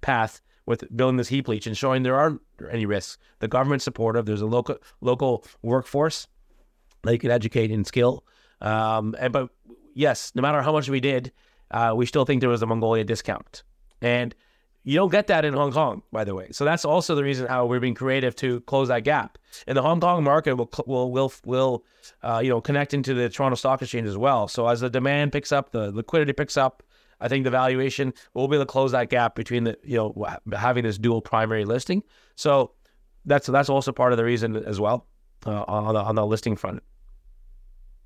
path 0.02 0.40
with 0.66 0.84
building 0.94 1.16
this 1.16 1.28
heap 1.28 1.48
leach 1.48 1.66
and 1.66 1.76
showing 1.76 2.02
there 2.02 2.14
aren't 2.14 2.40
any 2.70 2.86
risks. 2.86 3.18
The 3.40 3.48
government's 3.48 3.84
supportive. 3.84 4.26
There's 4.26 4.42
a 4.42 4.46
local 4.46 4.76
local 5.00 5.44
workforce 5.62 6.28
you 7.10 7.18
could 7.18 7.30
educate 7.30 7.70
and 7.70 7.86
skill. 7.86 8.24
Um, 8.60 9.16
and 9.18 9.32
but 9.32 9.50
yes, 9.94 10.32
no 10.34 10.42
matter 10.42 10.62
how 10.62 10.72
much 10.72 10.88
we 10.88 11.00
did, 11.00 11.32
uh, 11.70 11.92
we 11.96 12.06
still 12.06 12.24
think 12.24 12.40
there 12.40 12.50
was 12.50 12.62
a 12.62 12.66
Mongolia 12.66 13.04
discount, 13.04 13.64
and 14.00 14.34
you 14.84 14.96
don't 14.96 15.10
get 15.10 15.26
that 15.28 15.44
in 15.44 15.54
Hong 15.54 15.72
Kong, 15.72 16.02
by 16.12 16.24
the 16.24 16.34
way. 16.34 16.48
So 16.52 16.64
that's 16.64 16.84
also 16.84 17.14
the 17.14 17.22
reason 17.22 17.46
how 17.46 17.66
we're 17.66 17.80
being 17.80 17.94
creative 17.94 18.34
to 18.36 18.60
close 18.62 18.88
that 18.88 19.04
gap. 19.04 19.38
And 19.66 19.76
the 19.76 19.82
Hong 19.82 20.00
Kong 20.00 20.22
market 20.22 20.54
will 20.54 20.70
will 20.86 21.10
will 21.10 21.32
will 21.44 21.84
uh, 22.22 22.40
you 22.42 22.50
know 22.50 22.60
connect 22.60 22.94
into 22.94 23.14
the 23.14 23.28
Toronto 23.28 23.56
Stock 23.56 23.82
Exchange 23.82 24.08
as 24.08 24.16
well. 24.16 24.48
So 24.48 24.68
as 24.68 24.80
the 24.80 24.90
demand 24.90 25.32
picks 25.32 25.52
up, 25.52 25.70
the 25.72 25.90
liquidity 25.90 26.32
picks 26.32 26.56
up. 26.56 26.82
I 27.20 27.28
think 27.28 27.44
the 27.44 27.50
valuation 27.50 28.12
will 28.34 28.48
be 28.48 28.56
able 28.56 28.64
to 28.64 28.70
close 28.70 28.90
that 28.92 29.08
gap 29.08 29.34
between 29.34 29.64
the 29.64 29.78
you 29.82 29.96
know 29.96 30.26
having 30.52 30.84
this 30.84 30.98
dual 30.98 31.20
primary 31.20 31.64
listing. 31.64 32.02
So 32.36 32.72
that's 33.24 33.46
that's 33.46 33.68
also 33.68 33.92
part 33.92 34.12
of 34.12 34.18
the 34.18 34.24
reason 34.24 34.56
as 34.56 34.80
well. 34.80 35.06
uh, 35.46 35.64
on 35.66 35.94
the 35.94 36.00
on 36.00 36.14
the 36.14 36.26
listing 36.26 36.56
front 36.56 36.82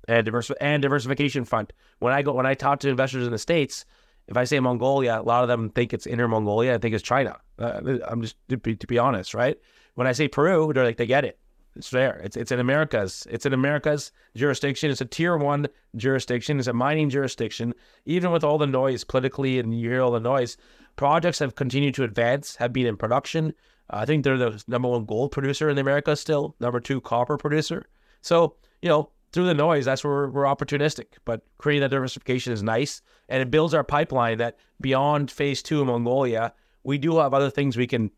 and 0.07 0.25
diverse 0.25 0.51
and 0.61 0.81
diversification 0.81 1.45
front. 1.45 1.73
When 1.99 2.13
I 2.13 2.21
go 2.21 2.33
when 2.33 2.45
I 2.45 2.53
talk 2.53 2.79
to 2.81 2.89
investors 2.89 3.25
in 3.25 3.31
the 3.31 3.37
states, 3.37 3.85
if 4.27 4.37
I 4.37 4.43
say 4.43 4.59
Mongolia, 4.59 5.19
a 5.19 5.23
lot 5.23 5.43
of 5.43 5.47
them 5.47 5.69
think 5.69 5.93
it's 5.93 6.07
Inner 6.07 6.27
Mongolia. 6.27 6.75
I 6.75 6.77
think 6.77 6.93
it's 6.93 7.03
China. 7.03 7.37
Uh, 7.59 7.99
I'm 8.07 8.21
just 8.21 8.35
to 8.49 8.57
be, 8.57 8.75
to 8.75 8.87
be 8.87 8.97
honest, 8.97 9.33
right? 9.33 9.57
When 9.95 10.07
I 10.07 10.11
say 10.11 10.27
Peru, 10.27 10.71
they're 10.73 10.83
like 10.83 10.97
they 10.97 11.07
get 11.07 11.25
it. 11.25 11.39
It's 11.75 11.91
there. 11.91 12.19
It's 12.23 12.35
it's 12.35 12.51
in 12.51 12.59
America's. 12.59 13.27
It's 13.29 13.45
in 13.45 13.53
America's 13.53 14.11
jurisdiction. 14.35 14.89
It's 14.91 15.01
a 15.01 15.05
tier 15.05 15.37
one 15.37 15.67
jurisdiction. 15.95 16.59
It's 16.59 16.67
a 16.67 16.73
mining 16.73 17.09
jurisdiction. 17.09 17.73
Even 18.05 18.31
with 18.31 18.43
all 18.43 18.57
the 18.57 18.67
noise 18.67 19.03
politically, 19.03 19.59
and 19.59 19.79
you 19.79 19.89
hear 19.89 20.01
all 20.01 20.11
the 20.11 20.19
noise, 20.19 20.57
projects 20.95 21.39
have 21.39 21.55
continued 21.55 21.93
to 21.95 22.03
advance. 22.03 22.55
Have 22.55 22.73
been 22.73 22.87
in 22.87 22.97
production. 22.97 23.53
I 23.89 24.05
think 24.05 24.23
they're 24.23 24.37
the 24.37 24.61
number 24.67 24.89
one 24.89 25.05
gold 25.05 25.31
producer 25.31 25.69
in 25.69 25.75
the 25.75 25.81
Americas 25.81 26.19
still. 26.19 26.55
Number 26.59 26.79
two 26.79 26.99
copper 26.99 27.37
producer. 27.37 27.85
So 28.21 28.55
you 28.81 28.89
know 28.89 29.11
through 29.37 29.45
the 29.45 29.53
noise, 29.53 29.85
that's 29.85 30.03
where 30.03 30.13
we're, 30.13 30.29
we're 30.29 30.43
opportunistic. 30.45 31.19
But 31.23 31.43
creating 31.59 31.81
that 31.81 31.91
diversification 31.91 32.53
is 32.53 32.63
nice, 32.63 33.03
and 33.29 33.39
it 33.39 33.51
builds 33.51 33.75
our 33.75 33.83
pipeline. 33.83 34.39
That 34.39 34.57
beyond 34.81 35.29
phase 35.29 35.61
two 35.61 35.79
in 35.79 35.85
Mongolia, 35.85 36.55
we 36.83 36.97
do 36.97 37.19
have 37.19 37.35
other 37.35 37.51
things 37.51 37.77
we 37.77 37.85
can 37.85 38.09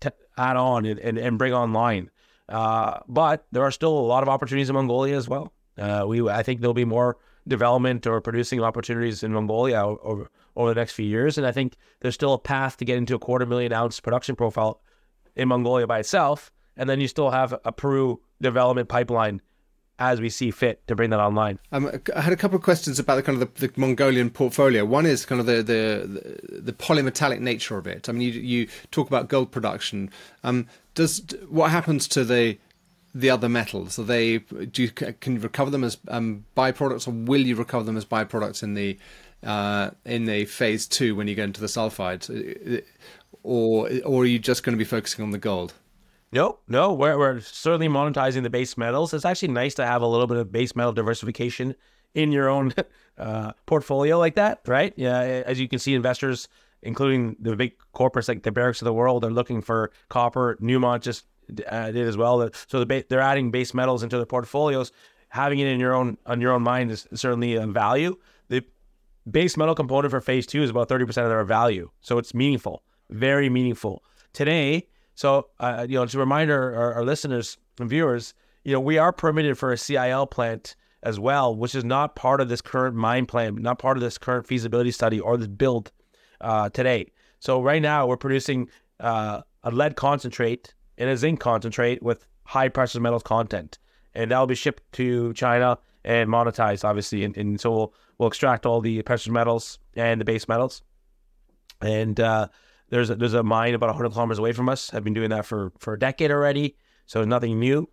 t- 0.00 0.08
add 0.38 0.56
on 0.56 0.86
and, 0.86 0.98
and, 0.98 1.18
and 1.18 1.36
bring 1.36 1.52
online. 1.52 2.10
Uh, 2.48 3.00
but 3.06 3.46
there 3.52 3.62
are 3.62 3.70
still 3.70 3.92
a 3.92 4.08
lot 4.08 4.22
of 4.22 4.30
opportunities 4.30 4.70
in 4.70 4.74
Mongolia 4.74 5.18
as 5.18 5.28
well. 5.28 5.52
Uh, 5.76 6.04
we, 6.08 6.26
I 6.26 6.42
think 6.42 6.62
there'll 6.62 6.72
be 6.72 6.86
more 6.86 7.18
development 7.46 8.06
or 8.06 8.22
producing 8.22 8.62
opportunities 8.62 9.22
in 9.22 9.34
Mongolia 9.34 9.84
over, 9.84 10.30
over 10.56 10.70
the 10.70 10.80
next 10.80 10.94
few 10.94 11.04
years. 11.04 11.36
And 11.36 11.46
I 11.46 11.52
think 11.52 11.76
there's 12.00 12.14
still 12.14 12.32
a 12.32 12.38
path 12.38 12.78
to 12.78 12.86
get 12.86 12.96
into 12.96 13.14
a 13.14 13.18
quarter 13.18 13.44
million 13.44 13.74
ounce 13.74 14.00
production 14.00 14.34
profile 14.34 14.80
in 15.36 15.48
Mongolia 15.48 15.86
by 15.86 15.98
itself. 15.98 16.50
And 16.74 16.88
then 16.88 17.02
you 17.02 17.08
still 17.08 17.32
have 17.32 17.52
a 17.66 17.70
Peru 17.70 18.22
development 18.40 18.88
pipeline 18.88 19.42
as 19.98 20.20
we 20.20 20.28
see 20.28 20.50
fit 20.50 20.86
to 20.88 20.94
bring 20.94 21.10
that 21.10 21.20
online. 21.20 21.58
Um, 21.70 21.90
I 22.14 22.20
had 22.20 22.32
a 22.32 22.36
couple 22.36 22.56
of 22.56 22.62
questions 22.62 22.98
about 22.98 23.16
the 23.16 23.22
kind 23.22 23.40
of 23.40 23.54
the, 23.54 23.66
the 23.68 23.80
Mongolian 23.80 24.30
portfolio. 24.30 24.84
One 24.84 25.06
is 25.06 25.24
kind 25.24 25.40
of 25.40 25.46
the, 25.46 25.62
the, 25.62 26.60
the 26.60 26.72
polymetallic 26.72 27.40
nature 27.40 27.78
of 27.78 27.86
it. 27.86 28.08
I 28.08 28.12
mean, 28.12 28.22
you 28.22 28.40
you 28.40 28.68
talk 28.90 29.06
about 29.06 29.28
gold 29.28 29.52
production. 29.52 30.10
Um, 30.42 30.66
does 30.94 31.22
what 31.48 31.70
happens 31.70 32.08
to 32.08 32.24
the 32.24 32.58
the 33.14 33.30
other 33.30 33.48
metals? 33.48 33.98
Are 33.98 34.04
they 34.04 34.38
do 34.38 34.82
you 34.82 34.90
can 34.90 35.34
you 35.34 35.40
recover 35.40 35.70
them 35.70 35.84
as 35.84 35.98
um, 36.08 36.44
byproducts, 36.56 37.06
or 37.06 37.12
will 37.12 37.42
you 37.42 37.54
recover 37.54 37.84
them 37.84 37.96
as 37.96 38.04
byproducts 38.04 38.62
in 38.62 38.74
the 38.74 38.98
uh, 39.44 39.90
in 40.04 40.24
the 40.24 40.44
phase 40.46 40.86
two 40.86 41.14
when 41.14 41.28
you 41.28 41.34
go 41.34 41.44
into 41.44 41.60
the 41.60 41.68
sulfides, 41.68 42.28
uh, 42.28 42.80
or 43.44 43.88
or 44.04 44.22
are 44.22 44.26
you 44.26 44.40
just 44.40 44.64
going 44.64 44.76
to 44.76 44.78
be 44.78 44.84
focusing 44.84 45.22
on 45.22 45.30
the 45.30 45.38
gold? 45.38 45.74
No, 46.34 46.58
no, 46.66 46.92
we're, 46.92 47.16
we're 47.16 47.40
certainly 47.40 47.86
monetizing 47.86 48.42
the 48.42 48.50
base 48.50 48.76
metals. 48.76 49.14
It's 49.14 49.24
actually 49.24 49.52
nice 49.52 49.74
to 49.74 49.86
have 49.86 50.02
a 50.02 50.06
little 50.06 50.26
bit 50.26 50.36
of 50.36 50.50
base 50.50 50.74
metal 50.74 50.92
diversification 50.92 51.76
in 52.12 52.32
your 52.32 52.48
own 52.48 52.74
uh, 53.18 53.52
portfolio 53.66 54.18
like 54.18 54.34
that, 54.34 54.60
right? 54.66 54.92
Yeah, 54.96 55.20
as 55.20 55.60
you 55.60 55.68
can 55.68 55.78
see, 55.78 55.94
investors, 55.94 56.48
including 56.82 57.36
the 57.38 57.54
big 57.54 57.74
corporates 57.94 58.28
like 58.28 58.42
the 58.42 58.50
Barricks 58.50 58.82
of 58.82 58.86
the 58.86 58.92
world, 58.92 59.24
are 59.24 59.30
looking 59.30 59.62
for 59.62 59.92
copper. 60.08 60.58
Newmont 60.60 61.02
just 61.02 61.24
uh, 61.68 61.92
did 61.92 62.08
as 62.08 62.16
well. 62.16 62.50
So 62.66 62.80
the 62.80 62.86
ba- 62.86 63.04
they're 63.08 63.20
adding 63.20 63.52
base 63.52 63.72
metals 63.72 64.02
into 64.02 64.16
their 64.16 64.26
portfolios. 64.26 64.90
Having 65.28 65.60
it 65.60 65.68
in 65.68 65.78
your 65.78 65.94
own 65.94 66.18
on 66.26 66.40
your 66.40 66.52
own 66.52 66.62
mind 66.62 66.90
is 66.90 67.06
certainly 67.14 67.54
a 67.54 67.66
value. 67.66 68.16
The 68.48 68.64
base 69.30 69.56
metal 69.56 69.76
component 69.76 70.10
for 70.10 70.20
phase 70.20 70.46
two 70.46 70.64
is 70.64 70.70
about 70.70 70.88
thirty 70.88 71.04
percent 71.04 71.26
of 71.26 71.30
their 71.30 71.44
value, 71.44 71.90
so 72.00 72.18
it's 72.18 72.34
meaningful, 72.34 72.82
very 73.10 73.48
meaningful. 73.48 74.02
Today, 74.32 74.88
so, 75.14 75.48
uh, 75.60 75.86
you 75.88 75.96
know, 75.96 76.06
to 76.06 76.18
remind 76.18 76.50
our, 76.50 76.74
our, 76.74 76.94
our, 76.94 77.04
listeners 77.04 77.56
and 77.78 77.88
viewers, 77.88 78.34
you 78.64 78.72
know, 78.72 78.80
we 78.80 78.98
are 78.98 79.12
permitted 79.12 79.56
for 79.56 79.72
a 79.72 79.78
CIL 79.78 80.26
plant 80.26 80.74
as 81.02 81.20
well, 81.20 81.54
which 81.54 81.74
is 81.74 81.84
not 81.84 82.16
part 82.16 82.40
of 82.40 82.48
this 82.48 82.60
current 82.60 82.96
mine 82.96 83.26
plan, 83.26 83.56
not 83.56 83.78
part 83.78 83.96
of 83.96 84.02
this 84.02 84.18
current 84.18 84.46
feasibility 84.46 84.90
study 84.90 85.20
or 85.20 85.36
this 85.36 85.46
build 85.46 85.92
uh, 86.40 86.68
today. 86.70 87.12
So 87.38 87.62
right 87.62 87.82
now 87.82 88.06
we're 88.06 88.16
producing 88.16 88.68
uh, 89.00 89.42
a 89.62 89.70
lead 89.70 89.96
concentrate 89.96 90.74
and 90.98 91.10
a 91.10 91.16
zinc 91.16 91.40
concentrate 91.40 92.02
with 92.02 92.26
high 92.44 92.68
precious 92.68 93.00
metals 93.00 93.22
content, 93.22 93.78
and 94.14 94.30
that 94.30 94.38
will 94.38 94.46
be 94.46 94.54
shipped 94.54 94.82
to 94.94 95.32
China 95.34 95.78
and 96.04 96.28
monetized, 96.28 96.84
obviously. 96.84 97.24
And, 97.24 97.36
and 97.36 97.60
so 97.60 97.70
we'll, 97.70 97.94
we'll 98.18 98.28
extract 98.28 98.66
all 98.66 98.80
the 98.80 99.02
precious 99.02 99.30
metals 99.30 99.78
and 99.94 100.20
the 100.20 100.24
base 100.24 100.48
metals, 100.48 100.82
and 101.80 102.18
uh, 102.18 102.48
there's 102.90 103.10
a, 103.10 103.14
there's 103.14 103.34
a 103.34 103.42
mine 103.42 103.74
about 103.74 103.88
100 103.88 104.12
kilometers 104.12 104.38
away 104.38 104.52
from 104.52 104.68
us. 104.68 104.92
I've 104.92 105.04
been 105.04 105.14
doing 105.14 105.30
that 105.30 105.46
for, 105.46 105.72
for 105.78 105.94
a 105.94 105.98
decade 105.98 106.30
already, 106.30 106.76
so 107.06 107.24
nothing 107.24 107.58
new. 107.58 107.88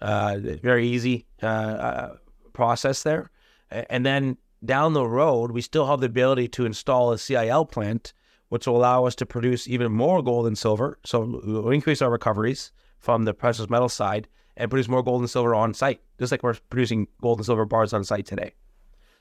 Uh, 0.00 0.38
very 0.40 0.86
easy 0.86 1.26
uh, 1.42 1.46
uh, 1.46 2.16
process 2.52 3.02
there. 3.02 3.30
And 3.70 4.04
then 4.04 4.36
down 4.64 4.92
the 4.92 5.06
road, 5.06 5.50
we 5.52 5.60
still 5.60 5.86
have 5.86 6.00
the 6.00 6.06
ability 6.06 6.48
to 6.48 6.66
install 6.66 7.12
a 7.12 7.18
CIL 7.18 7.64
plant, 7.64 8.12
which 8.48 8.66
will 8.66 8.76
allow 8.76 9.06
us 9.06 9.14
to 9.16 9.26
produce 9.26 9.66
even 9.66 9.92
more 9.92 10.22
gold 10.22 10.46
and 10.46 10.56
silver. 10.56 10.98
So 11.04 11.40
we'll 11.44 11.70
increase 11.70 12.02
our 12.02 12.10
recoveries 12.10 12.72
from 12.98 13.24
the 13.24 13.34
precious 13.34 13.68
metal 13.68 13.88
side 13.88 14.28
and 14.56 14.70
produce 14.70 14.88
more 14.88 15.02
gold 15.02 15.20
and 15.20 15.30
silver 15.30 15.54
on 15.54 15.74
site, 15.74 16.00
just 16.18 16.32
like 16.32 16.42
we're 16.42 16.56
producing 16.70 17.08
gold 17.20 17.38
and 17.38 17.46
silver 17.46 17.64
bars 17.64 17.92
on 17.92 18.04
site 18.04 18.26
today. 18.26 18.52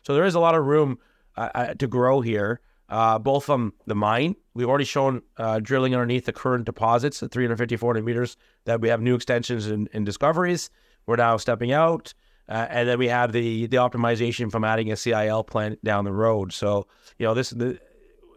So 0.03 0.13
there 0.13 0.25
is 0.25 0.35
a 0.35 0.39
lot 0.39 0.55
of 0.55 0.65
room 0.65 0.99
uh, 1.37 1.49
uh 1.53 1.73
to 1.73 1.87
grow 1.87 2.21
here 2.21 2.61
uh, 2.89 3.19
both 3.19 3.45
from 3.45 3.73
the 3.85 3.95
mine. 3.95 4.35
We've 4.53 4.69
already 4.69 4.85
shown 4.85 5.21
uh, 5.37 5.59
drilling 5.59 5.93
underneath 5.93 6.25
the 6.25 6.33
current 6.33 6.65
deposits 6.65 7.21
at 7.23 7.31
350, 7.31 7.77
400 7.77 8.03
meters 8.03 8.37
that 8.65 8.81
we 8.81 8.89
have 8.89 9.01
new 9.01 9.15
extensions 9.15 9.67
and, 9.67 9.89
and 9.93 10.05
discoveries. 10.05 10.69
We're 11.05 11.17
now 11.17 11.37
stepping 11.37 11.71
out. 11.71 12.13
Uh, 12.47 12.67
and 12.69 12.87
then 12.87 12.99
we 12.99 13.07
have 13.07 13.31
the 13.31 13.65
the 13.67 13.77
optimization 13.77 14.51
from 14.51 14.63
adding 14.63 14.91
a 14.91 14.95
CIL 14.95 15.43
plant 15.43 15.83
down 15.83 16.05
the 16.05 16.13
road. 16.13 16.53
So 16.53 16.85
you 17.17 17.25
know 17.25 17.33
this 17.33 17.49
the, 17.49 17.79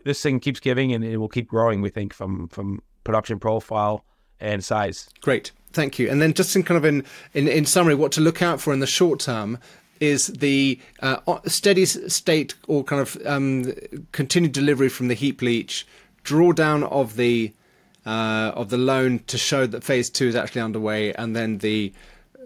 this 0.05 0.23
thing 0.23 0.41
keeps 0.41 0.61
giving 0.61 0.95
and 0.95 1.05
it 1.05 1.19
will 1.19 1.29
keep 1.29 1.49
growing. 1.49 1.83
We 1.83 1.91
think 1.91 2.15
from 2.15 2.49
from 2.49 2.81
production 3.05 3.39
profile 3.39 4.07
and 4.41 4.65
size. 4.65 5.11
Great, 5.21 5.53
thank 5.73 5.99
you. 5.99 6.09
And 6.09 6.23
then 6.23 6.33
just 6.33 6.57
in 6.57 6.63
kind 6.63 6.79
of 6.79 6.87
in 6.87 7.05
in, 7.35 7.49
in 7.49 7.67
summary, 7.67 7.95
what 7.95 8.13
to 8.13 8.23
look 8.23 8.41
out 8.41 8.63
for 8.63 8.73
in 8.73 8.81
the 8.81 8.87
short 8.87 9.21
term 9.21 9.59
is 10.01 10.29
the 10.29 10.79
uh, 11.01 11.39
steady 11.47 11.87
state 11.87 12.55
or 12.67 12.85
kind 12.85 13.03
of 13.03 13.19
um, 13.27 13.73
continued 14.13 14.53
delivery 14.53 14.89
from 14.89 15.09
the 15.09 15.15
heap 15.15 15.43
leach, 15.43 15.87
drawdown 16.25 16.85
of 16.91 17.17
the 17.17 17.53
uh, 18.07 18.53
of 18.55 18.71
the 18.71 18.79
loan 18.79 19.19
to 19.27 19.37
show 19.37 19.67
that 19.67 19.85
phase 19.85 20.09
two 20.09 20.27
is 20.27 20.35
actually 20.35 20.63
underway, 20.63 21.13
and 21.15 21.37
then 21.37 21.59
the 21.59 21.93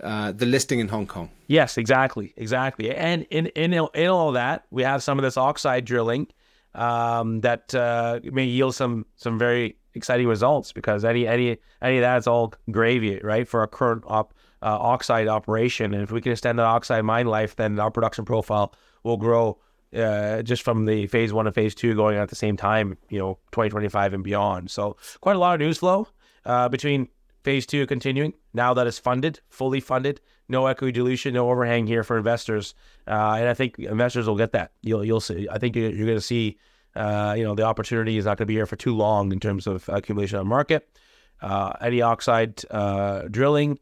uh, 0.02 0.32
the 0.32 0.46
listing 0.46 0.80
in 0.80 0.88
Hong 0.88 1.06
Kong. 1.06 1.30
Yes, 1.46 1.78
exactly, 1.78 2.32
exactly. 2.36 2.94
And 2.94 3.26
in 3.30 3.46
in 3.48 3.72
in 3.72 4.08
all 4.08 4.32
that, 4.32 4.64
we 4.70 4.82
have 4.82 5.02
some 5.02 5.18
of 5.18 5.22
this 5.22 5.36
oxide 5.36 5.84
drilling 5.84 6.26
um, 6.74 7.40
that 7.42 7.74
uh, 7.74 8.20
may 8.24 8.44
yield 8.44 8.74
some 8.74 9.06
some 9.16 9.38
very 9.38 9.76
exciting 9.94 10.26
results 10.26 10.72
because 10.72 11.04
any 11.04 11.26
any 11.26 11.58
any 11.80 11.96
of 11.98 12.02
that's 12.02 12.26
all 12.26 12.54
gravy, 12.70 13.20
right, 13.22 13.46
for 13.46 13.60
our 13.60 13.66
current 13.66 14.02
op 14.06 14.34
uh, 14.62 14.79
oxide 14.81 15.29
operation. 15.29 15.92
And 15.92 16.03
if 16.03 16.11
we 16.11 16.20
can 16.20 16.33
extend 16.33 16.59
the 16.59 16.62
oxide 16.62 17.05
mine 17.05 17.27
life, 17.27 17.57
then 17.57 17.79
our 17.79 17.90
production 17.90 18.25
profile 18.25 18.72
will 19.03 19.16
grow 19.16 19.59
uh, 19.94 20.42
just 20.42 20.62
from 20.62 20.87
the 20.87 21.07
phase 21.09 21.33
one 21.33 21.46
and 21.46 21.55
phase 21.55 21.75
two 21.75 21.94
going 21.94 22.16
on 22.16 22.22
at 22.22 22.31
the 22.31 22.37
same 22.37 22.57
time, 22.57 22.96
you 23.11 23.18
know, 23.18 23.35
2025 23.53 24.14
and 24.14 24.25
beyond. 24.25 24.70
So 24.70 24.96
quite 25.20 25.37
a 25.37 25.38
lot 25.38 25.55
of 25.55 25.61
news 25.61 25.79
flow 25.79 26.09
uh, 26.44 26.68
between 26.68 27.09
phase 27.42 27.66
two 27.66 27.87
continuing 27.87 28.33
now 28.55 28.72
that 28.75 28.87
it's 28.87 28.98
funded, 28.98 29.40
fully 29.48 29.81
funded, 29.81 30.20
no 30.48 30.66
equity 30.66 30.92
dilution, 30.92 31.35
no 31.35 31.51
overhang 31.51 31.87
here 31.87 32.05
for 32.05 32.16
investors. 32.16 32.75
Uh, 33.07 33.37
and 33.38 33.48
I 33.48 33.55
think 33.55 33.79
investors 33.79 34.27
will 34.27 34.37
get 34.37 34.53
that. 34.53 34.72
You'll 34.83 35.05
you'll 35.05 35.20
see. 35.20 35.48
I 35.51 35.59
think 35.59 35.77
you're, 35.77 35.90
you're 35.90 36.07
going 36.07 36.18
to 36.18 36.22
see. 36.22 36.59
Uh, 36.94 37.35
you 37.38 37.42
know, 37.42 37.55
the 37.55 37.62
opportunity 37.62 38.18
is 38.18 38.27
not 38.27 38.37
going 38.37 38.44
to 38.44 38.46
be 38.46 38.53
here 38.53 38.66
for 38.66 38.77
too 38.77 38.94
long 38.94 39.33
in 39.33 39.40
terms 39.40 39.66
of 39.66 39.88
accumulation 39.88 40.38
on 40.38 40.46
market. 40.46 40.87
Uh, 41.40 41.72
any 41.81 42.03
oxide 42.03 42.62
uh, 42.70 43.22
drilling 43.31 43.79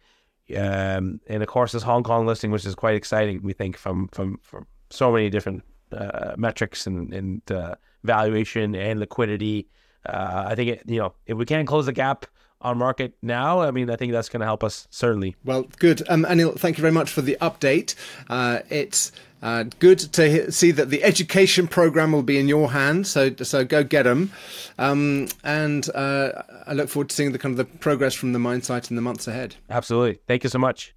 um, 0.57 1.21
and 1.27 1.43
of 1.43 1.49
course, 1.49 1.73
this 1.73 1.83
Hong 1.83 2.03
Kong 2.03 2.27
listing, 2.27 2.51
which 2.51 2.65
is 2.65 2.75
quite 2.75 2.95
exciting, 2.95 3.43
we 3.43 3.53
think 3.53 3.77
from 3.77 4.09
from, 4.09 4.39
from 4.43 4.67
so 4.91 5.13
many 5.13 5.31
different 5.31 5.63
uh, 5.93 6.35
metrics 6.37 6.87
and, 6.87 7.13
and 7.13 7.51
uh, 7.51 7.75
valuation 8.05 8.75
and 8.75 9.01
liquidity. 9.01 9.69
Uh, 10.07 10.45
I 10.49 10.55
think 10.55 10.71
it, 10.71 10.83
you 10.87 10.99
know 10.99 11.15
if 11.27 11.37
we 11.37 11.45
can't 11.45 11.69
close 11.69 11.87
the 11.87 11.93
gap 11.93 12.27
on 12.63 12.77
market 12.79 13.15
now, 13.23 13.61
I 13.61 13.71
mean, 13.71 13.91
I 13.91 13.97
think 13.97 14.13
that's 14.13 14.29
going 14.29 14.41
to 14.41 14.47
help 14.47 14.63
us 14.63 14.87
certainly. 14.91 15.35
Well, 15.45 15.67
good. 15.79 16.03
Um, 16.09 16.25
Aneel, 16.29 16.59
thank 16.59 16.77
you 16.77 16.83
very 16.83 16.93
much 16.93 17.11
for 17.11 17.23
the 17.23 17.39
update. 17.41 17.95
Uh, 18.29 18.61
it's 18.69 19.13
uh, 19.43 19.65
good 19.79 19.99
to 19.99 20.53
see 20.53 20.71
that 20.71 20.91
the 20.91 21.03
education 21.03 21.67
program 21.67 22.13
will 22.13 22.23
be 22.23 22.39
in 22.39 22.49
your 22.49 22.71
hands. 22.73 23.11
So, 23.11 23.35
so 23.37 23.65
go 23.65 23.83
get 23.83 24.03
them. 24.03 24.33
Um, 24.79 25.29
and 25.45 25.89
uh, 25.95 26.43
I 26.67 26.75
look 26.75 26.89
forward 26.89 27.09
to 27.11 27.15
seeing 27.15 27.33
the 27.33 27.39
kind 27.39 27.53
of 27.53 27.57
the 27.57 27.79
progress 27.79 28.15
from 28.15 28.33
the 28.33 28.39
mine 28.39 28.63
site 28.63 28.91
in 28.91 28.97
the 28.97 29.03
months 29.03 29.27
ahead. 29.27 29.57
Absolutely. 29.69 30.21
Thank 30.27 30.45
you 30.45 30.51
so 30.51 30.59
much. 30.59 30.95